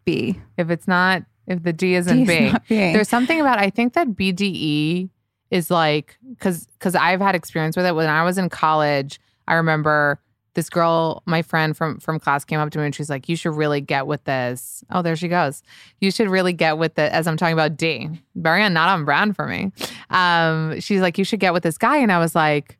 [0.03, 0.39] B.
[0.58, 2.51] if it's not if the D isn't D is B.
[2.51, 2.75] not B.
[2.75, 5.10] There's something about I think that BDE
[5.51, 9.19] is like cuz cuz I've had experience with it when I was in college.
[9.47, 10.19] I remember
[10.55, 13.36] this girl, my friend from from class came up to me and she's like, "You
[13.36, 15.62] should really get with this." Oh, there she goes.
[15.99, 18.10] You should really get with it as I'm talking about D.
[18.36, 19.71] Very not on brand for me.
[20.10, 22.77] Um, she's like, "You should get with this guy." And I was like,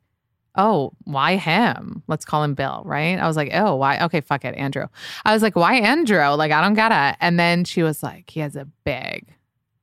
[0.56, 2.02] "Oh, why him?
[2.08, 4.00] Let's call him Bill, right?" I was like, "Oh, why?
[4.04, 4.86] Okay, fuck it, Andrew."
[5.26, 6.26] I was like, "Why Andrew?
[6.30, 9.35] Like, I don't get it." And then she was like, "He has a big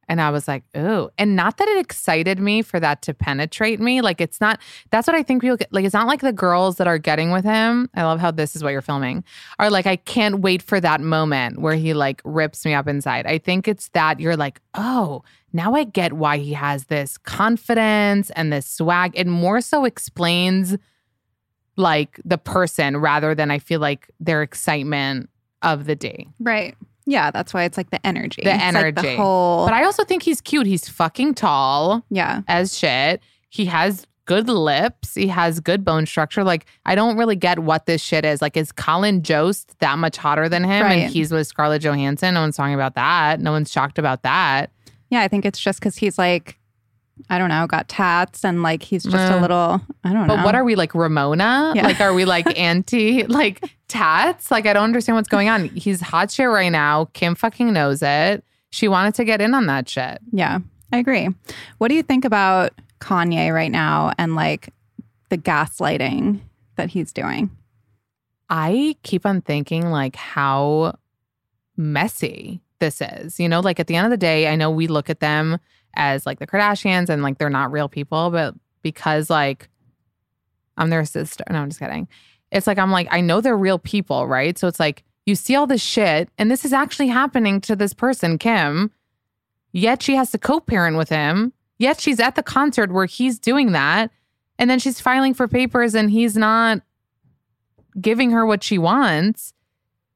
[0.08, 1.10] And I was like, ooh.
[1.18, 4.02] And not that it excited me for that to penetrate me.
[4.02, 5.72] Like, it's not, that's what I think people get.
[5.72, 7.90] Like, it's not like the girls that are getting with him.
[7.96, 9.24] I love how this is what you're filming
[9.60, 13.26] are like, I can't wait for that moment where he like rips me up inside.
[13.26, 18.30] I think it's that you're like, oh, now I get why he has this confidence
[18.32, 19.12] and this swag.
[19.16, 20.78] It more so explains
[21.76, 25.30] like the person rather than I feel like their excitement
[25.62, 26.28] of the day.
[26.40, 26.76] Right.
[27.06, 28.42] Yeah, that's why it's like the energy.
[28.44, 29.02] The It's like energy.
[29.02, 29.66] the whole.
[29.66, 30.68] But I also think he's cute.
[30.68, 32.42] He's fucking tall yeah.
[32.48, 33.22] as shit.
[33.50, 35.16] He has good lips.
[35.16, 36.44] He has good bone structure.
[36.44, 38.42] Like, I don't really get what this shit is.
[38.42, 40.84] Like, is Colin Jost that much hotter than him?
[40.84, 40.94] Right.
[41.00, 42.34] And he's with Scarlett Johansson.
[42.34, 43.42] No one's talking about that.
[43.42, 44.72] No one's shocked about that.
[45.10, 46.58] Yeah, I think it's just because he's like,
[47.30, 50.36] I don't know, got tats and like he's just a Uh, little, I don't know.
[50.36, 51.74] But what are we like, Ramona?
[51.76, 51.84] Yeah.
[51.86, 54.50] Like, are we like anti like tats?
[54.52, 55.70] Like, I don't understand what's going on.
[55.70, 57.06] He's hot shit right now.
[57.14, 58.44] Kim fucking knows it.
[58.72, 60.20] She wanted to get in on that shit.
[60.32, 60.60] Yeah,
[60.92, 61.30] I agree.
[61.78, 64.70] What do you think about Kanye right now and like
[65.30, 66.40] the gaslighting
[66.78, 67.52] that he's doing?
[68.50, 70.98] I keep on thinking like how
[71.78, 73.40] messy this is.
[73.40, 75.60] You know, like at the end of the day, I know we look at them
[75.96, 79.70] as like the Kardashians and like they're not real people, but because like
[80.78, 81.44] I'm their sister.
[81.50, 82.08] No, I'm just kidding.
[82.52, 84.58] It's like I'm like, I know they're real people, right?
[84.58, 87.94] So it's like you see all this shit, and this is actually happening to this
[87.94, 88.92] person, Kim.
[89.72, 91.54] Yet she has to co-parent with him.
[91.80, 94.12] Yet she's at the concert where he's doing that.
[94.60, 96.82] And then she's filing for papers and he's not
[98.00, 99.54] giving her what she wants.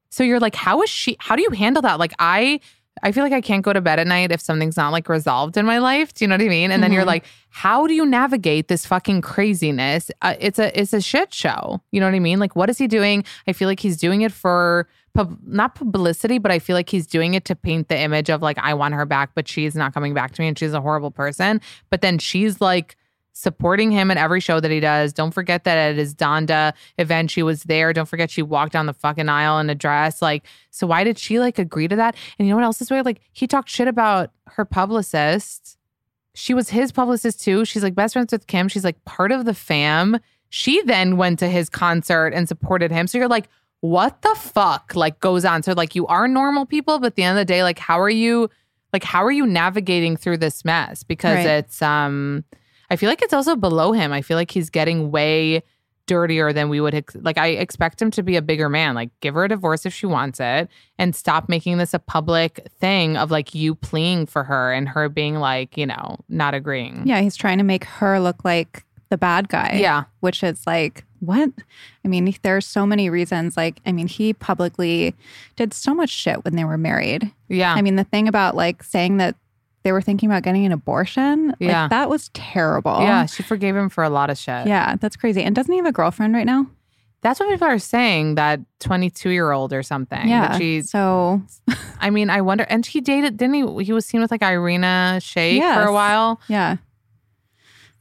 [0.09, 1.17] So you're like, how is she?
[1.19, 1.99] How do you handle that?
[1.99, 2.59] Like, I,
[3.03, 5.55] I feel like I can't go to bed at night if something's not like resolved
[5.57, 6.13] in my life.
[6.13, 6.71] Do you know what I mean?
[6.71, 7.07] And then you're Mhm.
[7.07, 10.11] like, how do you navigate this fucking craziness?
[10.21, 11.81] Uh, it's a, it's a shit show.
[11.91, 12.39] You know what I mean?
[12.39, 13.23] Like, what is he doing?
[13.47, 17.07] I feel like he's doing it for pub, not publicity, but I feel like he's
[17.07, 19.93] doing it to paint the image of like, I want her back, but she's not
[19.93, 21.61] coming back to me, and she's a horrible person.
[21.89, 22.96] But then she's like
[23.37, 25.13] supporting him at every show that he does.
[25.13, 27.93] Don't forget that at his Donda event, she was there.
[27.93, 30.23] Don't forget she walked down the fucking aisle in a dress.
[30.23, 32.15] Like, so why did she like agree to that?
[32.39, 33.05] And you know what else is weird?
[33.05, 35.77] Like, he talked shit about her publicist.
[36.33, 37.63] She was his publicist too.
[37.63, 38.67] She's like best friends with Kim.
[38.69, 40.17] She's like part of the fam.
[40.49, 43.05] She then went to his concert and supported him.
[43.05, 43.49] So you're like,
[43.81, 45.61] what the fuck like goes on?
[45.61, 47.99] So like you are normal people, but at the end of the day, like how
[48.01, 48.49] are you
[48.93, 51.03] like how are you navigating through this mess?
[51.03, 51.45] Because Right.
[51.47, 52.43] it's um
[52.89, 54.11] I feel like it's also below him.
[54.11, 55.63] I feel like he's getting way
[56.07, 58.95] dirtier than we would ex- like I expect him to be a bigger man.
[58.95, 62.65] Like give her a divorce if she wants it and stop making this a public
[62.79, 67.05] thing of like you pleading for her and her being like, you know, not agreeing.
[67.05, 69.77] Yeah, he's trying to make her look like the bad guy.
[69.79, 70.05] Yeah.
[70.21, 71.49] Which is like, what?
[72.03, 73.57] I mean, there are so many reasons.
[73.57, 75.15] Like, I mean, he publicly
[75.55, 77.31] did so much shit when they were married.
[77.49, 77.73] Yeah.
[77.73, 79.35] I mean, the thing about like saying that
[79.83, 81.83] they were thinking about getting an abortion, Yeah.
[81.83, 82.99] like that was terrible.
[83.01, 84.67] yeah, she forgave him for a lot of shit.
[84.67, 85.43] Yeah, that's crazy.
[85.43, 86.67] And doesn't he have a girlfriend right now?
[87.21, 90.27] That's what people are saying, that 22 year old or something.
[90.27, 90.57] Yeah.
[90.57, 91.41] She's, so
[91.99, 92.65] I mean, I wonder.
[92.69, 93.83] And he dated, didn't he?
[93.85, 96.39] He was seen with like Irina Shayk for a while.
[96.47, 96.77] yeah,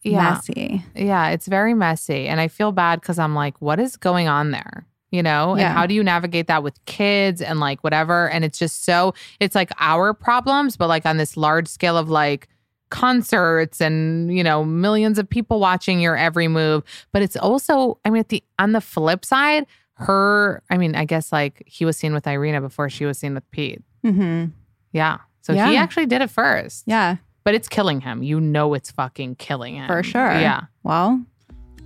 [0.03, 0.31] Yeah.
[0.35, 0.85] messy.
[0.95, 2.29] Yeah, it's very messy.
[2.29, 4.87] And I feel bad because I'm like, what is going on there?
[5.11, 5.57] You know?
[5.57, 5.67] Yeah.
[5.69, 8.29] And how do you navigate that with kids and like whatever?
[8.29, 12.09] And it's just so, it's like our problems, but like on this large scale of
[12.11, 12.49] like,
[12.89, 18.11] concerts and you know millions of people watching your every move but it's also i
[18.11, 21.97] mean at the on the flip side her i mean i guess like he was
[21.97, 24.45] seen with irina before she was seen with pete mm-hmm.
[24.93, 28.93] yeah so he actually did it first Yeah, but it's killing him you know it's
[28.93, 30.33] fucking killing him for sure.
[30.35, 31.25] yeah Well,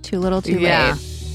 [0.03, 0.91] too little, too Yeah.
[0.91, 1.30] late.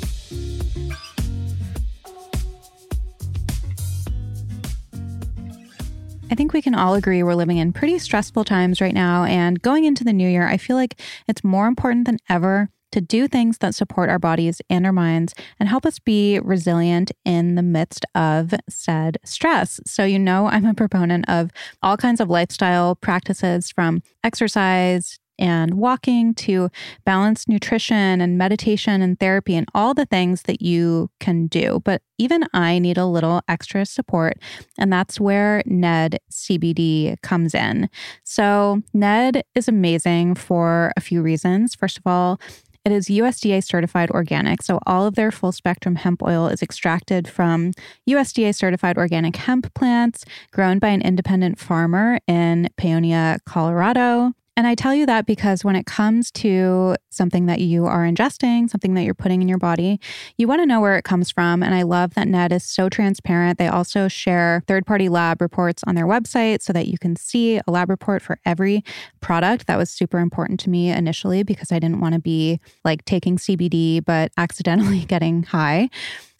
[6.28, 9.24] I think we can all agree we're living in pretty stressful times right now.
[9.24, 13.00] And going into the new year, I feel like it's more important than ever to
[13.00, 17.54] do things that support our bodies and our minds and help us be resilient in
[17.54, 19.80] the midst of said stress.
[19.86, 21.50] So, you know, I'm a proponent of
[21.82, 26.70] all kinds of lifestyle practices from exercise and walking to
[27.04, 31.80] balanced nutrition and meditation and therapy and all the things that you can do.
[31.84, 34.38] But even I need a little extra support.
[34.78, 37.88] And that's where Ned CBD comes in.
[38.24, 41.74] So, Ned is amazing for a few reasons.
[41.74, 42.40] First of all,
[42.86, 44.62] it is USDA certified organic.
[44.62, 47.72] So, all of their full spectrum hemp oil is extracted from
[48.08, 54.34] USDA certified organic hemp plants grown by an independent farmer in Paonia, Colorado.
[54.56, 58.70] And I tell you that because when it comes to something that you are ingesting,
[58.70, 60.00] something that you're putting in your body,
[60.38, 61.62] you want to know where it comes from.
[61.62, 63.58] And I love that Ned is so transparent.
[63.58, 67.58] They also share third party lab reports on their website so that you can see
[67.58, 68.82] a lab report for every
[69.20, 69.66] product.
[69.66, 73.36] That was super important to me initially because I didn't want to be like taking
[73.36, 75.90] CBD, but accidentally getting high.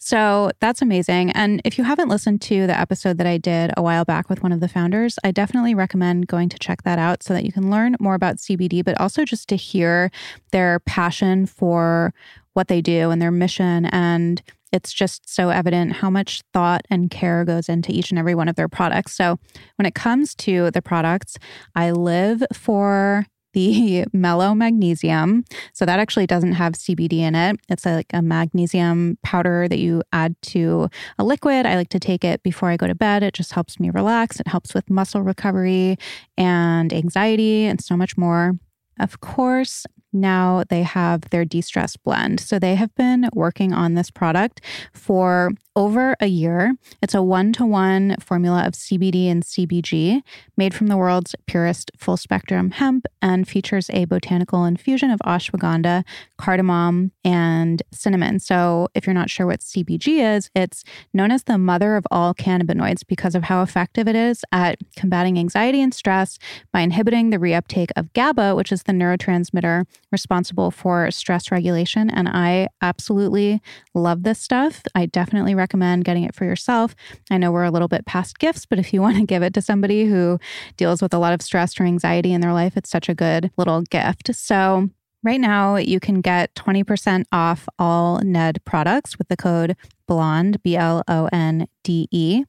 [0.07, 1.31] So that's amazing.
[1.31, 4.41] And if you haven't listened to the episode that I did a while back with
[4.41, 7.51] one of the founders, I definitely recommend going to check that out so that you
[7.51, 10.09] can learn more about CBD, but also just to hear
[10.53, 12.13] their passion for
[12.53, 13.87] what they do and their mission.
[13.87, 14.41] And
[14.71, 18.47] it's just so evident how much thought and care goes into each and every one
[18.47, 19.13] of their products.
[19.13, 19.37] So
[19.75, 21.35] when it comes to the products,
[21.75, 25.45] I live for the mellow magnesium.
[25.73, 27.59] So that actually doesn't have CBD in it.
[27.69, 31.65] It's a, like a magnesium powder that you add to a liquid.
[31.65, 33.23] I like to take it before I go to bed.
[33.23, 34.39] It just helps me relax.
[34.39, 35.97] It helps with muscle recovery
[36.37, 38.53] and anxiety and so much more.
[38.99, 39.85] Of course,
[40.21, 42.39] now they have their de stress blend.
[42.39, 44.61] So they have been working on this product
[44.93, 46.73] for over a year.
[47.03, 50.23] It's a one to one formula of CBD and CBG
[50.57, 56.03] made from the world's purest full spectrum hemp and features a botanical infusion of ashwagandha,
[56.39, 58.39] cardamom, and cinnamon.
[58.39, 62.33] So if you're not sure what CBG is, it's known as the mother of all
[62.33, 66.39] cannabinoids because of how effective it is at combating anxiety and stress
[66.73, 72.09] by inhibiting the reuptake of GABA, which is the neurotransmitter responsible for stress regulation.
[72.09, 73.61] And I absolutely
[73.93, 74.83] love this stuff.
[74.95, 76.95] I definitely recommend getting it for yourself.
[77.29, 79.53] I know we're a little bit past gifts, but if you want to give it
[79.55, 80.39] to somebody who
[80.77, 83.51] deals with a lot of stress or anxiety in their life, it's such a good
[83.57, 84.33] little gift.
[84.35, 84.89] So,
[85.23, 89.75] Right now, you can get 20% off all Ned products with the code
[90.07, 92.43] BLONDE, B L O N D E.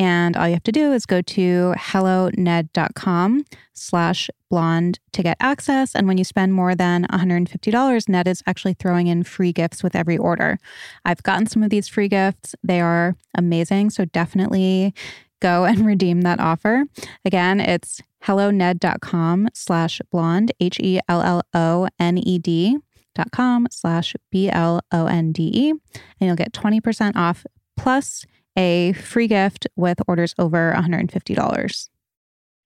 [0.00, 3.44] And all you have to do is go to helloned.com
[3.74, 5.94] slash blonde to get access.
[5.94, 9.94] And when you spend more than $150, Ned is actually throwing in free gifts with
[9.94, 10.58] every order.
[11.04, 12.54] I've gotten some of these free gifts.
[12.62, 13.90] They are amazing.
[13.90, 14.94] So definitely
[15.38, 16.86] go and redeem that offer.
[17.26, 22.78] Again, it's helloned.com slash blonde, H E L L O N E D
[23.14, 25.70] dot com slash B L O N D E.
[25.70, 25.80] And
[26.20, 27.44] you'll get 20% off
[27.76, 28.24] plus
[28.60, 31.88] a free gift with orders over $150.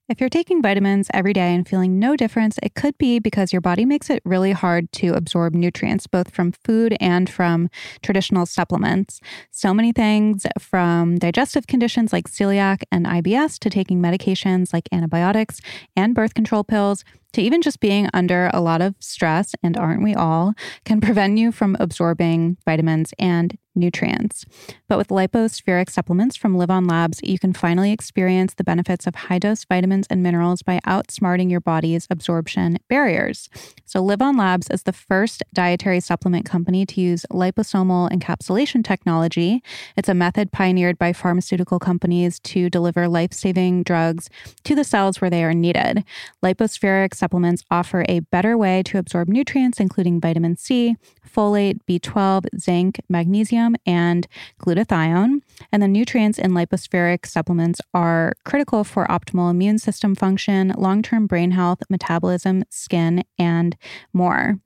[0.06, 3.62] If you're taking vitamins every day and feeling no difference, it could be because your
[3.62, 7.70] body makes it really hard to absorb nutrients, both from food and from
[8.02, 9.20] traditional supplements.
[9.50, 15.60] So many things from digestive conditions like celiac and IBS to taking medications like antibiotics
[15.96, 17.02] and birth control pills
[17.34, 20.54] to even just being under a lot of stress, and aren't we all,
[20.84, 24.44] can prevent you from absorbing vitamins and nutrients.
[24.88, 29.38] But with Lypo-Spheric supplements from LivOn Labs, you can finally experience the benefits of high
[29.38, 33.48] dose vitamins and minerals by outsmarting your body's absorption barriers.
[33.84, 39.62] So, LivOn Labs is the first dietary supplement company to use liposomal encapsulation technology.
[39.96, 44.30] It's a method pioneered by pharmaceutical companies to deliver life saving drugs
[44.64, 46.04] to the cells where they are needed.
[46.44, 50.94] Lypo-Spheric supplements offer a better way to absorb nutrients, including vitamin C,
[51.26, 54.26] folate, B12, zinc, magnesium, and
[54.60, 55.40] glutathione.
[55.72, 61.26] And the nutrients in Lypo-Spheric supplements are critical for optimal immune system function, long term
[61.26, 63.74] brain health, metabolism, skin, and
[64.12, 64.58] more.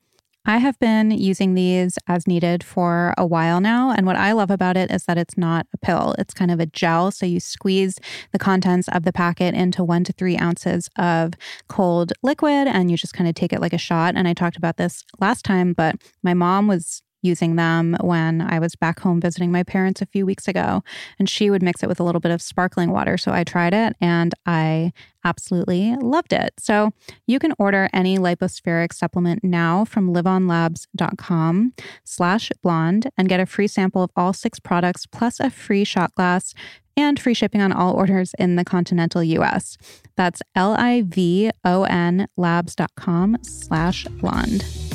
[0.49, 3.91] I have been using these as needed for a while now.
[3.91, 6.59] And what I love about it is that it's not a pill, it's kind of
[6.59, 7.11] a gel.
[7.11, 7.99] So you squeeze
[8.33, 11.35] the contents of the packet into one to three ounces of
[11.69, 14.15] cold liquid and you just kind of take it like a shot.
[14.17, 18.59] And I talked about this last time, but my mom was using them when I
[18.59, 20.83] was back home visiting my parents a few weeks ago.
[21.19, 23.19] And she would mix it with a little bit of sparkling water.
[23.19, 24.93] So I tried it and I
[25.25, 26.55] absolutely loved it.
[26.59, 26.93] So
[27.27, 31.73] you can order any Lypo-Spheric supplement now from livonlabs.com
[32.05, 36.15] slash blonde and get a free sample of all six products plus a free shot
[36.15, 36.55] glass
[36.97, 39.79] and free shipping on all orders in the continental US.
[40.17, 44.88] That's L-I-V-O-N labs.com slash blonde.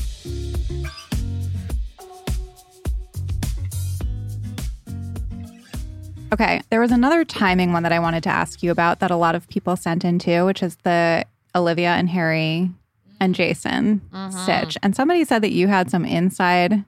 [6.33, 9.15] Okay, there was another timing one that I wanted to ask you about that a
[9.15, 11.25] lot of people sent in too, which is the
[11.55, 12.71] Olivia and Harry
[13.19, 14.35] and Jason Mm-hmm.
[14.35, 14.75] stitch.
[14.81, 16.83] And somebody said that you had some inside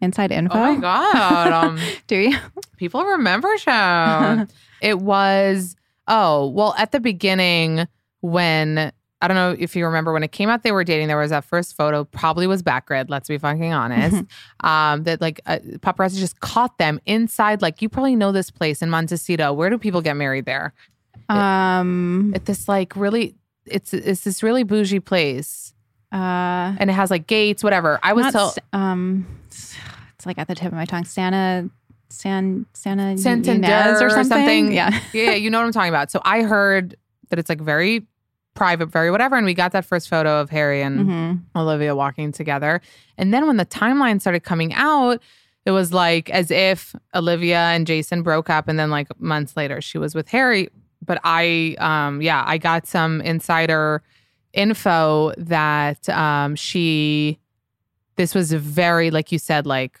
[0.00, 0.58] inside info.
[0.58, 1.52] Oh my God.
[1.52, 1.78] Um,
[2.08, 2.36] Do you?
[2.76, 4.46] people remember show.
[4.80, 5.76] it was,
[6.08, 7.86] oh, well, at the beginning
[8.20, 8.90] when
[9.22, 11.08] I don't know if you remember when it came out they were dating.
[11.08, 13.06] There was that first photo, probably was backgrid.
[13.08, 14.24] Let's be fucking honest.
[14.60, 17.62] um, that like uh, paparazzi just caught them inside.
[17.62, 19.52] Like you probably know this place in Montecito.
[19.52, 20.74] Where do people get married there?
[21.28, 23.34] Um At this like really
[23.66, 25.72] it's it's this really bougie place,
[26.10, 28.00] Uh, and it has like gates, whatever.
[28.02, 28.58] I was told.
[28.72, 31.04] um, it's like at the tip of my tongue.
[31.04, 31.70] Santa,
[32.08, 34.72] San, Santa Santander Ynez or something.
[34.72, 34.98] Yeah.
[35.12, 36.10] yeah, you know what I'm talking about.
[36.10, 36.96] So I heard
[37.30, 38.06] that it's like very
[38.54, 39.36] private, very whatever.
[39.36, 42.80] And we got that first photo of Harry and hmm Olivia walking together.
[43.18, 45.20] And then when the timeline started coming out,
[45.66, 49.80] it was like as if Olivia and Jason broke up and then like months later
[49.80, 50.68] she was with Harry.
[51.04, 54.02] But I um yeah, I got some insider
[54.52, 57.38] info that um she
[58.16, 59.98] this was very like you said like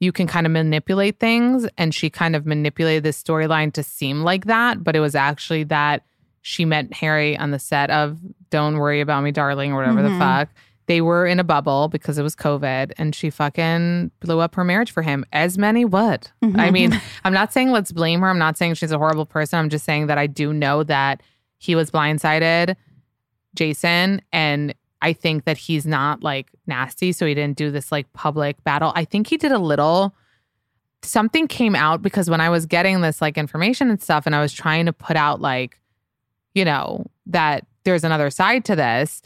[0.00, 4.22] you can kind of manipulate things and she kind of manipulated this storyline to seem
[4.22, 6.04] like that, but it was actually that
[6.48, 8.18] she met Harry on the set of
[8.48, 10.18] Don't Worry About Me Darling or whatever the Mhm.
[10.18, 10.48] fuck.
[10.86, 14.64] They were in a bubble because it was COVID and she fucking blew up her
[14.64, 16.30] marriage for him, as many would.
[16.56, 18.28] I mean, I'm not saying let's blame her.
[18.30, 19.58] I'm not saying she's a horrible person.
[19.58, 21.22] I'm just saying that I do know that
[21.58, 22.74] he was blindsided,
[23.54, 27.12] Jason, and I think that he's not like nasty.
[27.12, 28.92] So he didn't do this like public battle.
[28.96, 30.14] I think he did a little.
[31.02, 34.40] Something came out because when I was getting this like information and stuff, and I
[34.40, 35.78] was trying to put out like,
[36.54, 39.22] you know, that there's another side to this.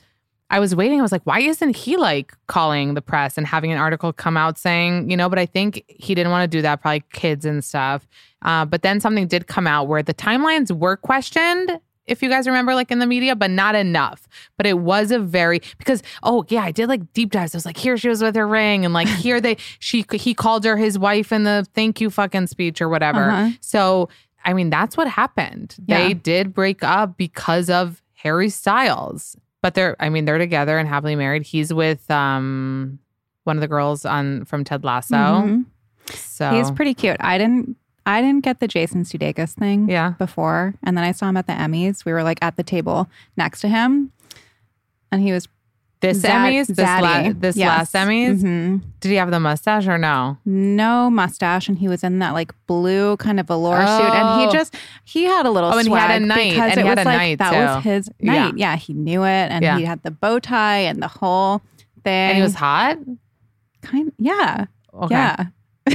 [0.51, 0.99] I was waiting.
[0.99, 4.37] I was like, why isn't he like calling the press and having an article come
[4.37, 7.47] out saying, you know, but I think he didn't want to do that, probably kids
[7.47, 8.07] and stuff.
[8.43, 12.47] Uh, but then something did come out where the timelines were questioned, if you guys
[12.47, 14.29] remember, like in the media, but not enough.
[14.57, 17.55] But it was a very because oh yeah, I did like deep dives.
[17.55, 20.35] I was like, here she was with her ring, and like here they she he
[20.35, 23.31] called her his wife in the thank you fucking speech or whatever.
[23.31, 23.51] Uh-huh.
[23.61, 24.09] So
[24.45, 25.77] I mean, that's what happened.
[25.87, 29.37] They did break up because of Harry Styles.
[29.63, 31.43] But they're I mean, they're together and happily married.
[31.45, 32.99] He's with um
[33.45, 35.15] one of the girls on from Ted Lasso.
[35.15, 35.65] Mhm.
[36.15, 37.17] So He's pretty cute.
[37.21, 37.77] I didn't.
[38.05, 40.11] I didn't get the Jason Sudeikis thing Yeah.
[40.19, 42.05] before, and then I saw him at the Emmys.
[42.05, 44.11] We were like at the table next to him,
[45.13, 45.47] and he was
[46.03, 47.95] this Zad- Emmys, this, la- this Yes.
[47.95, 48.43] last Emmys.
[48.43, 48.83] Mhm.
[49.01, 50.37] Did he have the mustache or no?
[50.45, 54.47] no mustache, and he was in that like blue kind of velour suit, and Oh.
[54.47, 56.83] he just he had a little Oh, and he had a night, because and it
[56.83, 58.33] he had was a like night, that was his Yeah.
[58.45, 58.55] night.
[58.59, 59.79] Yeah, he knew it, and Yeah.
[59.79, 61.63] he had the bow tie and the whole
[62.05, 62.13] thing.
[62.31, 62.99] And he was hot.
[63.81, 65.15] kind, yeah, Okay.
[65.15, 65.45] yeah.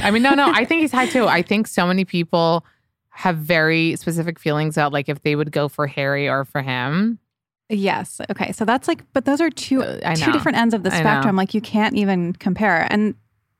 [0.02, 0.50] I mean, no, no.
[0.52, 1.26] I think he's high too.
[1.28, 2.64] I think so many people
[3.10, 7.18] have very specific feelings about like if they would go for Harry or for him.
[7.68, 8.20] Yes.
[8.30, 8.52] Okay.
[8.52, 11.36] So that's like, but those are two Uh, two different ends of the spectrum.
[11.36, 12.86] Like you can't even compare.
[12.90, 13.14] And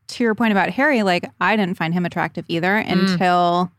[0.09, 2.91] to your point about Harry, like I didn't find him attractive either Mm.
[3.13, 3.71] until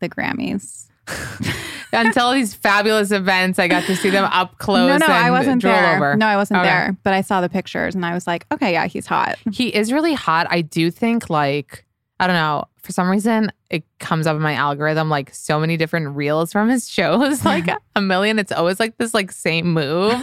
[0.00, 0.86] the Grammys.
[1.92, 4.88] Until these fabulous events, I got to see them up close.
[5.00, 5.96] no, no, I wasn't there.
[5.96, 6.14] Over.
[6.16, 6.68] No, I wasn't Okay.
[6.68, 6.96] there.
[7.02, 9.38] But I saw the pictures and I was like, okay, yeah, he's hot.
[9.50, 10.46] He is really hot.
[10.50, 11.84] I do think like
[12.20, 12.64] I don't know.
[12.82, 16.68] For some reason, it comes up in my algorithm like so many different reels from
[16.68, 17.66] his shows, like
[17.96, 18.38] a million.
[18.38, 20.14] It's always like this like same move,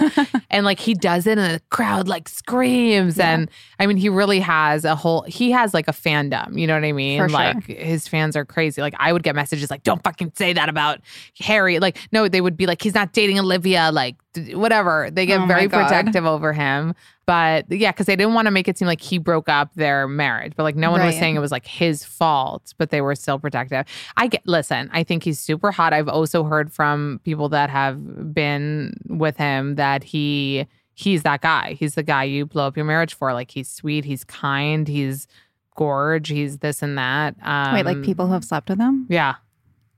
[0.52, 3.18] and like he does it, and the crowd like screams.
[3.18, 3.34] Yeah.
[3.34, 5.24] And I mean, he really has a whole.
[5.24, 6.60] He has like a fandom.
[6.60, 7.20] You know what I mean?
[7.20, 7.38] For sure.
[7.38, 8.80] Like his fans are crazy.
[8.82, 11.00] Like I would get messages like, "Don't fucking say that about
[11.40, 14.18] Harry." Like no, they would be like, "He's not dating Olivia." Like
[14.54, 15.10] whatever.
[15.12, 16.94] They get Oh very protective over him.
[17.28, 20.08] But yeah, because they didn't want to make it seem like he broke up their
[20.08, 20.54] marriage.
[20.56, 23.38] But like no one was saying it was like his fault, but they were still
[23.38, 23.86] protective.
[24.16, 25.92] I get listen, I think he's super hot.
[25.92, 31.74] I've also heard from people that have been with him that he he's that guy.
[31.78, 33.34] He's the guy you blow up your marriage for.
[33.34, 35.28] Like he's sweet, he's kind, he's
[35.76, 37.36] gorge, he's this and that.
[37.44, 39.06] Um, Wait, like people who have slept with him?
[39.10, 39.36] Yeah,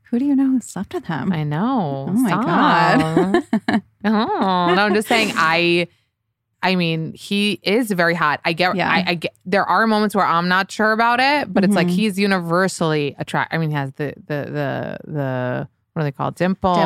[0.10, 1.32] Who do you know who slept with him?
[1.32, 2.08] I know.
[2.10, 2.44] Oh my Stop.
[3.68, 3.82] God.
[4.04, 5.88] oh, no, I'm just saying I
[6.62, 8.42] I mean, he is very hot.
[8.44, 8.90] I get Yeah.
[8.90, 11.88] I, I get there are moments where I'm not sure about it, but it's like
[11.88, 11.92] Mhm.
[11.92, 14.46] he's universally attract I mean, he has the the
[15.06, 16.36] the the what are they called?
[16.36, 16.78] Dimples.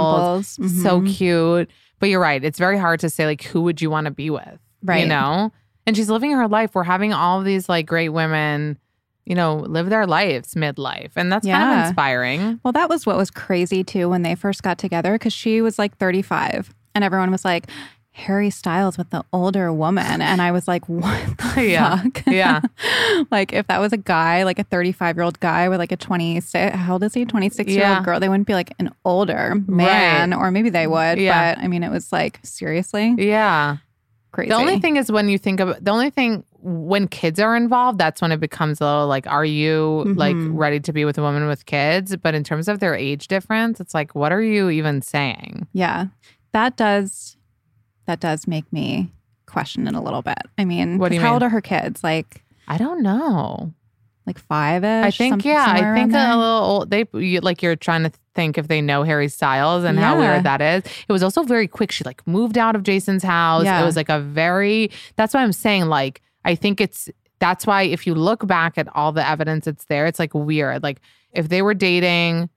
[0.58, 0.82] Dimples.
[0.84, 1.16] So Mhm.
[1.16, 1.72] cute.
[2.00, 2.44] But you're right.
[2.44, 4.60] It's very hard to say like who would you want to be with?
[4.84, 5.02] Right?
[5.02, 5.52] You know?
[5.88, 6.72] And she's living her life.
[6.76, 8.78] We're having all these like great women,
[9.26, 11.12] you know, live their lives midlife.
[11.16, 12.60] And that's kind of inspiring.
[12.64, 15.80] Well, that was what was crazy too when they first got together because she was
[15.80, 17.68] like 35 and everyone was like,
[18.16, 20.22] Harry Styles with the older woman.
[20.22, 21.20] And I was like, what
[21.56, 22.02] the Yeah.
[22.04, 22.24] fuck?
[22.28, 22.62] Yeah.
[23.32, 25.98] like if that was a guy, like a 35 year old guy with like a
[25.98, 27.26] 26, how old is he?
[27.26, 31.18] 26 year old girl, they wouldn't be like an older man, or maybe they would.
[31.20, 31.56] Yeah.
[31.56, 33.16] But I mean, it was like, seriously?
[33.18, 33.78] Yeah.
[34.32, 34.50] Crazy.
[34.50, 37.98] The only thing is when you think of the only thing when kids are involved,
[38.00, 40.52] that's when it becomes a little like, are you like Mhm.
[40.58, 42.16] ready to be with a woman with kids?
[42.18, 45.68] But in terms of their age difference, it's like, what are you even saying?
[45.74, 46.06] Yeah.
[46.52, 47.38] That does
[48.06, 49.10] that does make me
[49.46, 50.38] question it a little bit.
[50.58, 51.34] I mean, What do you how mean?
[51.34, 52.04] old are her kids?
[52.04, 53.74] Like I don't know.
[54.26, 55.06] like five ish.
[55.06, 56.90] I think yeah, I think a little old.
[56.90, 60.44] They you, like you're trying to think if they know Harry Styles and how weird
[60.44, 60.84] that is.
[61.08, 61.92] It was also very quick.
[61.92, 63.66] She like moved out of Jason's house.
[63.66, 63.82] Yeah.
[63.82, 64.90] It was like a very.
[65.18, 68.88] That's why I'm saying like I think it's that's why if you look back at
[68.96, 70.82] all the evidence it's there, it's like weird.
[70.82, 71.02] Like
[71.34, 72.50] if they were dating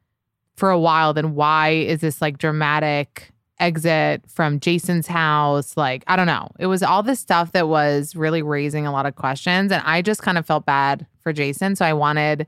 [0.55, 5.77] for a while, then why is this like dramatic exit from Jason's house?
[5.77, 6.49] Like, I don't know.
[6.59, 9.73] It was all this stuff that was really raising a lot of questions.
[9.73, 11.77] And I just kind of felt bad for Jason.
[11.77, 12.47] So I wanted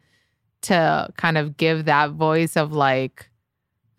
[0.62, 3.30] to kind of give that voice of like,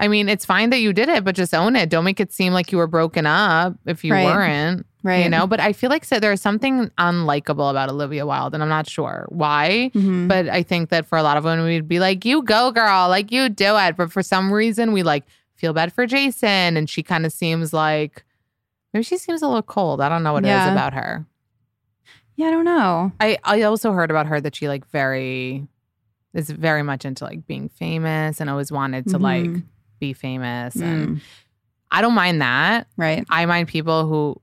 [0.02, 1.90] I mean, it's fine that you did it, but just own it.
[1.90, 4.26] Don't make it seem like you were broken up if you Right.
[4.26, 4.86] weren't.
[5.04, 5.24] right.
[5.24, 8.68] You know, but I feel like so there's something unlikable about Olivia Wilde, and I'm
[8.70, 9.92] not sure why.
[9.96, 10.28] Mhm.
[10.28, 13.08] But I think that for a lot of women, we'd be like, you go, girl,
[13.08, 13.96] like you do it.
[13.96, 15.24] But for some reason, we like
[15.60, 16.78] feel bad for Jason.
[16.78, 18.24] And she kind of seems like
[18.94, 20.02] maybe she seems a little cold.
[20.02, 20.66] I don't know what it Yeah.
[20.68, 21.26] is about her.
[22.36, 23.12] yeah, I don't know.
[23.20, 25.68] I, I also heard about her that she like very
[26.34, 29.64] is very much into like being famous and always wanted to like Mhm.
[30.00, 30.76] be famous.
[30.76, 31.22] And Mm,
[31.92, 32.88] I don't mind that.
[32.98, 33.26] right.
[33.30, 34.40] I mind people who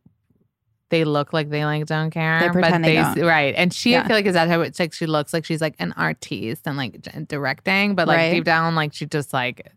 [0.90, 3.26] they look like they like don't care, They pretend but they they don't.
[3.28, 3.54] right.
[3.56, 4.92] And she, I feel like, is that how it's like?
[4.92, 8.30] She looks like she's like an artiste and like directing, but like Right.
[8.34, 9.72] deep down, like she just like,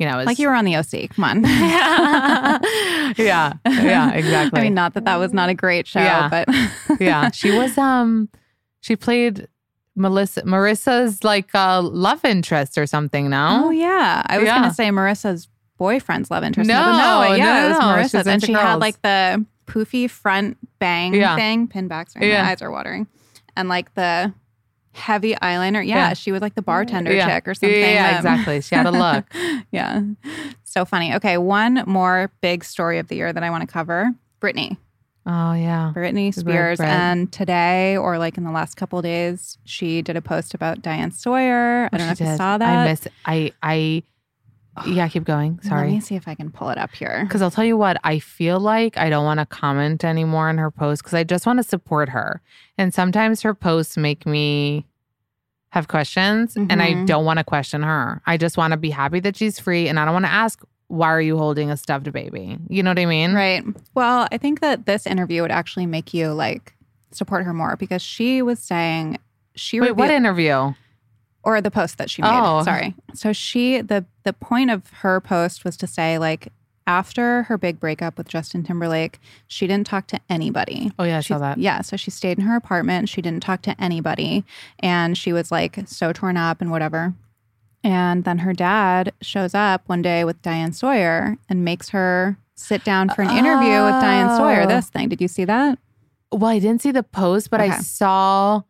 [0.00, 1.10] you know, is Like you were on the OC.
[1.14, 1.42] Come on.
[3.16, 4.60] yeah, yeah, exactly.
[4.60, 6.28] I mean, not that that was not a great show, Yeah.
[6.28, 6.48] but
[7.00, 7.76] yeah, she was.
[7.78, 8.28] Um,
[8.80, 9.46] she played
[9.96, 13.28] Melissa Marissa's like uh, love interest or something.
[13.28, 13.66] now.
[13.66, 14.56] Oh yeah, I was Yeah.
[14.60, 15.48] gonna say Marissa's
[15.78, 16.68] boyfriend's love interest.
[16.68, 20.08] No, but no, yeah, no, it was Marissa's, and into she had like the poofy
[20.10, 21.36] front bang Yeah.
[21.36, 22.10] thing, pin back.
[22.10, 22.42] Sorry, Yeah.
[22.42, 23.06] my eyes are watering,
[23.56, 24.32] and like the
[24.92, 25.86] heavy eyeliner.
[25.86, 26.12] Yeah, Yeah.
[26.14, 27.26] she was like the bartender yeah.
[27.26, 27.70] chick or something.
[27.80, 28.60] Yeah, yeah, that- um, exactly.
[28.60, 29.24] She had a look.
[29.72, 30.02] yeah,
[30.64, 31.14] so funny.
[31.14, 34.76] Okay, one more big story of the year that I want to cover: Britney.
[35.26, 35.92] Oh yeah.
[35.94, 36.78] Britney Spears.
[36.78, 36.88] right.
[36.88, 40.80] And today, or like in the last couple of days, she did a post about
[40.82, 41.84] Diane Sawyer.
[41.84, 42.68] I oh, don't know if She you saw that.
[42.68, 43.06] I miss.
[43.26, 43.52] I.
[43.62, 44.02] I.
[44.86, 45.60] Yeah, keep going.
[45.62, 45.88] Sorry.
[45.88, 47.22] Let me see if I can pull it up here.
[47.24, 50.58] Because I'll tell you what, I feel like I don't want to comment anymore on
[50.58, 52.40] her post because I just want to support her.
[52.78, 54.86] And sometimes her posts make me
[55.70, 57.06] have questions and I Mhm.
[57.06, 58.22] don't want to question her.
[58.26, 60.60] I just want to be happy that she's free and I don't want to ask,
[60.88, 62.58] why are you holding a stuffed baby?
[62.68, 63.34] You know what I mean?
[63.34, 63.62] Right.
[63.94, 66.74] Well, I think that this interview would actually make you like
[67.12, 69.18] support her more because she was saying
[69.54, 70.72] she Wait, what interview?
[71.42, 72.30] Or the post that she made.
[72.32, 72.62] Oh.
[72.62, 72.94] Sorry.
[73.14, 76.52] So she the the point of her post was to say like
[76.86, 80.90] after her big breakup with Justin Timberlake, she didn't talk to anybody.
[80.98, 81.58] Oh, yeah, I She- saw that.
[81.58, 83.08] Yeah, so she stayed in her apartment.
[83.08, 84.44] She didn't talk to anybody,
[84.80, 87.14] and she was like so torn up and whatever.
[87.84, 92.82] And then her dad shows up one day with Diane Sawyer and makes her sit
[92.84, 94.62] down for an interview with Diane Sawyer.
[94.62, 94.66] Oh.
[94.66, 95.78] This thing, did you see that?
[96.32, 98.62] Well, I didn't see the post, but I saw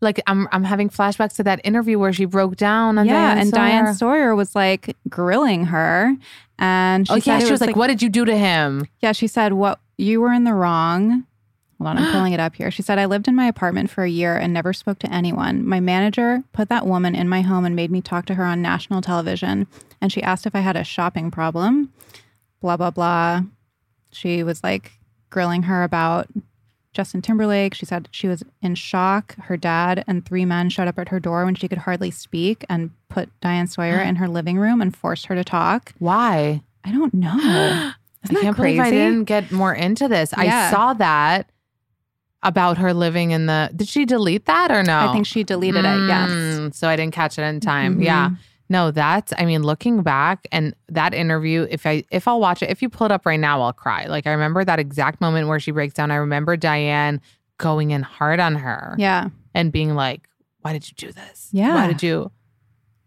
[0.00, 3.38] like I'm I'm having flashbacks to that interview where she broke down on yeah, Diane
[3.38, 3.68] and Sawyer.
[3.68, 6.16] Diane Sawyer was like grilling her,
[6.58, 9.12] and she oh said yeah, she was like, "What did you do to him?" Yeah,
[9.12, 11.26] she said, What you were in the wrong.
[11.78, 12.70] Hold on, I'm pulling it up here.
[12.70, 15.64] She said, I lived in my apartment for a year and never spoke to anyone.
[15.64, 18.60] My manager put that woman in my home and made me talk to her on
[18.60, 19.66] national television.
[20.00, 21.92] And she asked if I had a shopping problem.
[22.60, 23.42] Blah, blah, blah.
[24.12, 24.92] She was like
[25.30, 26.26] grilling her about
[26.92, 27.74] Justin Timberlake.
[27.74, 29.36] She said she was in shock.
[29.42, 32.64] Her dad and three men showed up at her door when she could hardly speak
[32.68, 35.92] and put Diane Sawyer in her living room and forced her to talk.
[35.98, 36.62] Why?
[36.84, 37.36] I don't know.
[38.24, 38.76] Isn't I can't crazy?
[38.78, 40.32] believe I didn't get more into this.
[40.34, 41.48] I saw that
[42.42, 43.70] about her living in the.
[43.74, 44.98] Did she delete that or no?
[45.08, 46.06] I think she deleted it.
[46.08, 46.30] Yes.
[46.30, 47.98] Mm, So I didn't catch it in time.
[47.98, 48.04] Mhm.
[48.04, 48.30] Yeah.
[48.70, 49.32] No, that's.
[49.36, 51.66] I mean, looking back and that interview.
[51.68, 54.06] If I if I'll watch it, if you pull it up right now, I'll cry.
[54.06, 56.10] Like I remember that exact moment where she breaks down.
[56.10, 57.20] I remember Diane
[57.58, 59.28] going in hard on her Yeah.
[59.54, 60.26] and being like,
[60.62, 61.48] "Why did you do this?
[61.52, 61.74] Yeah.
[61.74, 62.30] Why did you?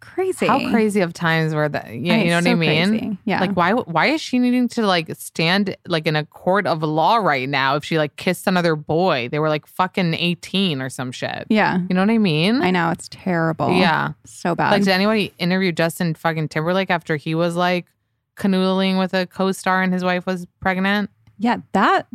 [0.04, 0.46] Crazy.
[0.48, 1.88] How crazy of times were that?
[1.88, 3.18] Yeah, you know what I mean." crazy.
[3.26, 3.40] Yeah.
[3.40, 7.16] Like why why is she needing to like stand like in a court of law
[7.16, 9.30] right now if she like kissed another boy?
[9.32, 11.48] They were like fucking 18 or some shit.
[11.50, 11.80] yeah.
[11.90, 12.62] You know what I mean?
[12.62, 12.90] I know.
[12.92, 13.72] It's terrible.
[13.72, 14.12] Yeah.
[14.26, 14.72] So bad.
[14.72, 17.86] Like did anybody interview Justin fucking Timberlake after he was like
[18.36, 21.10] canoodling with a co-star and his wife was pregnant?
[21.40, 21.58] yeah.
[21.72, 22.08] That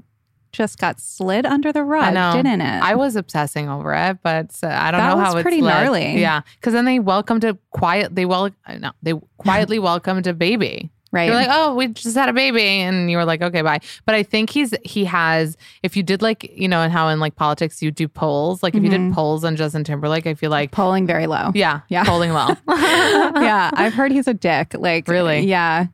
[0.53, 2.83] just got slid under the rug, didn't it?
[2.83, 5.85] I was obsessing over it, but uh, I don't That know how it's pretty led.
[5.85, 6.21] gnarly.
[6.21, 8.15] Yeah, because then they welcomed a quiet.
[8.15, 10.91] They well, no, they quietly welcomed a baby.
[11.11, 11.25] right.
[11.27, 13.81] You're like, oh, we just had a baby, and you were like, okay, bye.
[14.05, 15.57] But I think he's he has.
[15.83, 18.63] If you did like, you know, and how in like politics you do polls.
[18.63, 19.09] Like if you Mhm.
[19.09, 21.51] did polls on Justin Timberlake, I feel like, polling very low.
[21.55, 22.05] yeah, Yeah.
[22.05, 22.49] polling low.
[22.69, 23.71] yeah.
[23.73, 24.75] I've heard he's a dick.
[24.75, 25.41] Like, Really?
[25.47, 25.87] Yeah.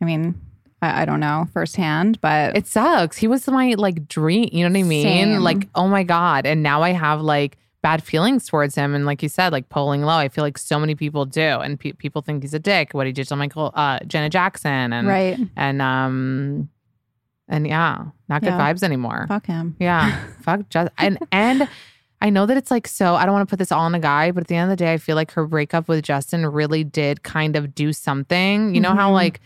[0.00, 0.40] I mean,
[0.82, 3.16] I, I don't know firsthand, but It sucks.
[3.16, 4.48] He was my like dream.
[4.52, 5.02] You know what I mean?
[5.04, 5.40] Same.
[5.40, 6.46] Like, oh my god.
[6.46, 8.94] And now I have like bad feelings towards him.
[8.94, 11.40] And like you said, like polling low, I feel like so many people do.
[11.40, 14.92] And pe- people think he's a dick, what he did to Michael, uh, Janet Jackson.
[14.92, 15.38] And, Right.
[15.56, 16.68] and, um,
[17.48, 18.58] and yeah, not good Yeah.
[18.72, 19.24] vibes anymore.
[19.28, 19.76] Fuck him.
[19.80, 20.18] Yeah.
[20.42, 21.68] Fuck just and and
[22.22, 23.98] I know that it's like so I don't want to put this all on a
[23.98, 26.46] guy, but at the end of the day, I feel like her breakup with Justin
[26.46, 28.74] really did kind of do something.
[28.74, 29.14] You know how Mhm.
[29.14, 29.40] like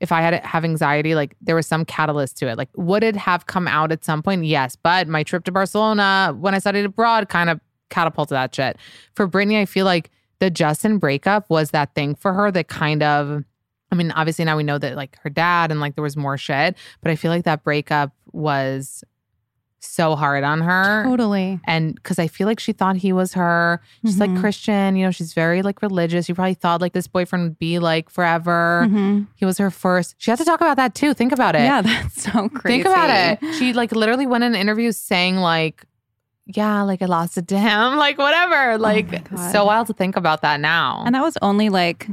[0.00, 2.58] if I had have anxiety, like there was some catalyst to it.
[2.58, 4.44] Like would it have come out at some point?
[4.44, 4.76] Yes.
[4.76, 8.78] But my trip to Barcelona when I studied abroad kind of catapulted that shit.
[9.14, 13.02] For Britney, I feel like the Justin breakup was that thing for her that kind
[13.02, 13.44] of
[13.92, 16.38] I mean, obviously now we know that like her dad and like there was more
[16.38, 19.02] shit, but I feel like that breakup was
[19.82, 21.04] so hard on her.
[21.04, 21.58] Totally.
[21.66, 23.80] And because I feel like she thought he was her.
[24.04, 24.40] She's like Mhm.
[24.40, 26.28] Christian, you know, she's very like religious.
[26.28, 28.86] You probably thought like this boyfriend would be like forever.
[28.88, 29.26] Mhm.
[29.36, 30.14] He was her first.
[30.18, 31.14] She had to talk about that too.
[31.14, 31.62] Think about it.
[31.62, 32.82] Yeah, that's so crazy.
[32.82, 33.54] Think about it.
[33.54, 35.84] She like literally went in an interview saying like,
[36.46, 38.76] yeah, like I lost it to him, like whatever.
[38.76, 41.02] Like Oh so wild to think about that now.
[41.06, 42.06] And that was only like,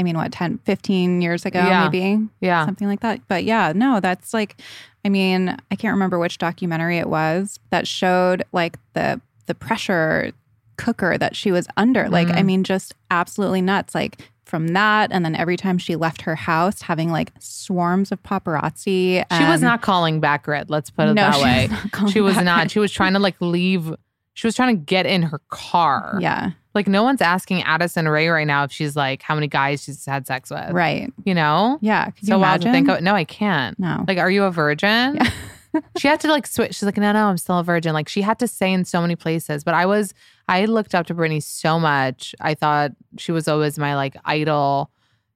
[0.00, 1.84] I mean, what, 10, 15 years ago, Yeah.
[1.90, 2.26] maybe?
[2.40, 2.64] yeah.
[2.64, 3.20] Something like that.
[3.28, 4.56] But yeah, no, that's like,
[5.04, 10.32] I mean, I can't remember which documentary it was that showed like the the pressure
[10.78, 12.08] cooker that she was under.
[12.08, 12.46] Like, I Mhm.
[12.46, 13.94] mean, just absolutely nuts.
[13.94, 18.22] Like from that, and then every time she left her house, having like swarms of
[18.22, 19.24] paparazzi.
[19.36, 20.70] She was not calling back Grit.
[20.70, 21.68] Let's put it No, that she way.
[22.02, 22.70] was she was not.
[22.70, 23.92] She was trying to like leave.
[24.40, 26.16] She was trying to get in her car.
[26.18, 29.84] Yeah, Like no one's asking Addison Rae right now if she's like how many guys
[29.84, 30.70] she's had sex with.
[30.70, 31.12] right.
[31.24, 31.78] You know.
[31.82, 32.06] Yeah.
[32.10, 32.72] Could So you imagine?
[32.72, 33.02] think of.
[33.02, 33.78] No, I can't.
[33.78, 34.02] No.
[34.08, 35.16] Like, are you a virgin?
[35.16, 35.30] Yeah.
[35.98, 36.76] she had to like switch.
[36.76, 37.92] She's like, no, no, I'm still a virgin.
[37.92, 39.62] Like she had to say in so many places.
[39.62, 40.14] But I was,
[40.48, 42.34] I looked up to Britney so much.
[42.40, 44.90] I thought she was always my like idol.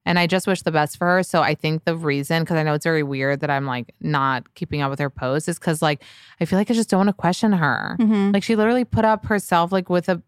[0.07, 1.22] And I just wish the best for her.
[1.22, 4.52] So I think the reason, because I know it's very weird that I'm like not
[4.55, 6.02] keeping up with her posts, is because like
[6.40, 7.96] I feel like I just don't want to question her.
[7.98, 8.34] Mhm.
[8.34, 10.20] Like she literally put up herself like with a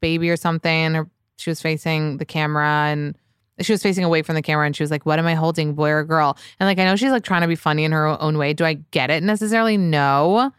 [0.00, 3.16] baby or something, or she was facing the camera and
[3.60, 5.74] she was facing away from the camera and she was like, What am I holding,
[5.74, 6.36] boy or girl?
[6.58, 8.52] And like I know she's like trying to be funny in her own way.
[8.52, 9.76] Do I get it necessarily?
[9.76, 10.52] No.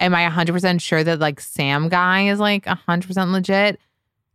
[0.00, 3.78] Am I 100% sure that like Sam guy is like 100% legit?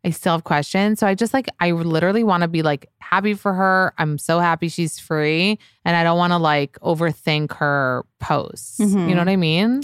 [0.05, 0.99] I still have questions.
[0.99, 3.93] So I just like, I literally want to be like happy for her.
[3.97, 5.59] I'm so happy she's free.
[5.83, 8.79] And I don't want to like overthink her posts.
[8.79, 9.07] You Mhm.
[9.13, 9.81] know what I mean?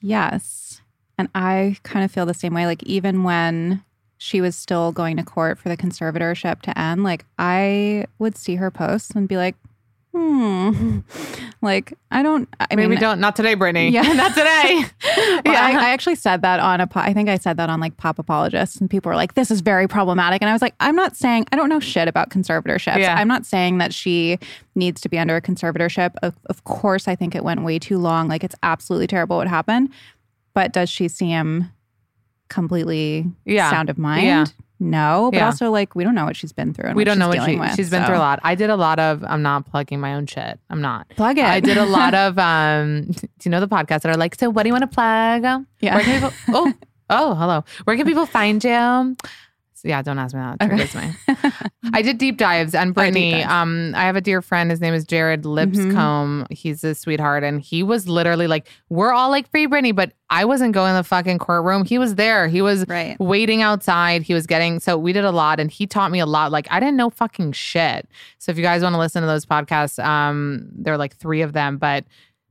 [0.00, 0.80] Yes.
[1.18, 2.66] And I kind of feel the same way.
[2.66, 3.82] Like, even when
[4.18, 8.56] she was still going to court for the conservatorship to end, like, I would see
[8.56, 9.56] her posts and be like,
[10.16, 10.98] hmm.
[11.62, 13.18] Like, I don't, I Maybe mean, don't.
[13.18, 13.90] Not today, Britney.
[13.90, 14.02] Yeah.
[14.12, 14.84] not today.
[15.44, 17.80] Well, I, I actually said that on a, po- I think I said that on
[17.80, 20.42] like Pop Apologists, and people were like, this is very problematic.
[20.42, 22.98] And I was like, I'm not saying, I don't know shit about conservatorships.
[22.98, 23.16] Yeah.
[23.18, 24.38] I'm not saying that she
[24.74, 26.14] needs to be under a conservatorship.
[26.22, 28.28] Of, of course, I think it went way too long.
[28.28, 29.90] Like, it's absolutely terrible what happened.
[30.54, 31.70] But does she seem
[32.48, 33.70] completely Yeah.
[33.70, 34.26] sound of mind?
[34.26, 34.46] Yeah.
[34.78, 35.46] No, but Yeah.
[35.46, 36.88] also like we don't know what she's been through.
[36.88, 38.40] And we don't know what she, with, she's been so- through a lot.
[38.44, 40.60] I did a lot of, I'm not plugging my own shit.
[40.68, 41.08] I'm not.
[41.10, 41.44] Plug it.
[41.44, 44.50] I did a lot of, um, do you know the podcasts that are like, so
[44.50, 45.64] what do you want to plug?
[45.80, 46.02] Yeah.
[46.02, 46.72] People, oh,
[47.10, 47.64] oh, hello.
[47.84, 49.16] Where can people find you?
[49.86, 50.60] Yeah, don't ask me that.
[50.60, 50.98] Okay.
[50.98, 51.60] me.
[51.94, 53.30] I did deep dives on Britney.
[53.32, 53.44] dives.
[53.44, 53.50] Mm-hmm.
[53.52, 54.70] Um, I have a dear friend.
[54.70, 56.46] His name is Jared Lipscomb.
[56.50, 60.44] He's a sweetheart, and he was literally like, "We're all like free Britney," but I
[60.44, 61.84] wasn't going to the fucking courtroom.
[61.84, 62.48] He was there.
[62.48, 63.18] He was Right.
[63.20, 64.22] waiting outside.
[64.22, 66.50] He was getting so we did a lot, and he taught me a lot.
[66.50, 68.08] Like I didn't know fucking shit.
[68.38, 71.42] So if you guys want to listen to those podcasts, um, there are like three
[71.42, 72.04] of them, but.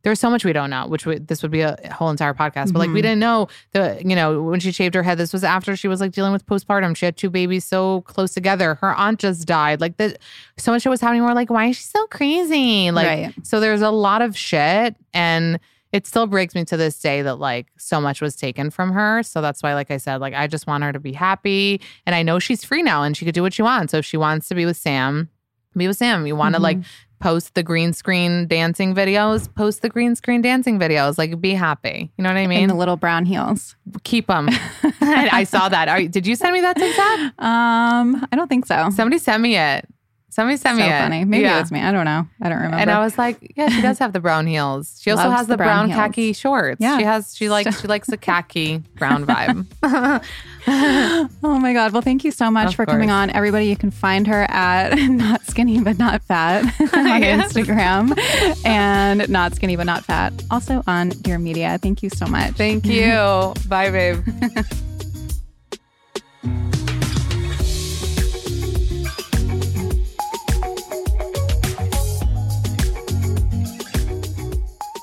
[0.06, 2.72] There's so much we don't know, which we, this would be a whole entire podcast.
[2.72, 3.04] But like, we Mhm.
[3.04, 6.00] didn't know the, you know, when she shaved her head, this was after she was
[6.00, 6.96] like dealing with postpartum.
[6.96, 8.76] She had two babies so close together.
[8.76, 9.82] Her aunt just died.
[9.82, 10.16] Like, the,
[10.58, 11.24] so much shit was happening.
[11.24, 12.92] We're like, why is she so crazy?
[12.92, 13.34] Like, Right.
[13.44, 14.96] so there's a lot of shit.
[15.14, 15.60] And
[15.92, 19.24] it still breaks me to this day that like so much was taken from her.
[19.24, 21.82] So that's why, like I said, like, I just want her to be happy.
[22.06, 23.92] And I know she's free now and she could do what she wants.
[23.92, 25.30] So if she wants to be with Sam,
[25.78, 26.28] be with Sam.
[26.28, 26.78] You want to like
[27.26, 31.18] post the green screen dancing videos, post the green screen dancing videos.
[31.18, 32.12] Like, be happy.
[32.18, 32.68] You know what I In mean?
[32.68, 33.76] the little brown heels.
[34.04, 34.48] Keep them.
[35.02, 35.88] I saw that.
[35.90, 37.20] Are, did you send me that TikTok?
[37.44, 38.92] Um, I don't think so.
[38.92, 39.88] Somebody sent me it.
[40.36, 41.00] Somebody sent so me it.
[41.00, 41.24] funny.
[41.24, 41.56] Maybe Yeah.
[41.56, 41.80] it was me.
[41.80, 42.28] I don't know.
[42.42, 42.76] I don't remember.
[42.76, 45.00] And I was like, yeah, she does have the brown heels.
[45.02, 46.82] She also has the the, brown brown, khaki shorts.
[46.82, 46.98] Yeah.
[46.98, 49.66] She has she likes she likes the khaki brown vibe.
[50.68, 51.30] oh
[51.62, 51.94] my God.
[51.94, 53.30] Well, thank you so much Of for coming on.
[53.30, 56.64] Everybody, you can find her at Not Skinny But Not Fat
[56.94, 57.54] on Yes.
[57.54, 58.18] Instagram
[58.66, 60.34] and Not Skinny But Not Fat.
[60.52, 61.78] Also on Dear Media.
[61.82, 62.56] Thank you so much.
[62.56, 63.54] Thank you.
[63.70, 64.26] Bye, babe.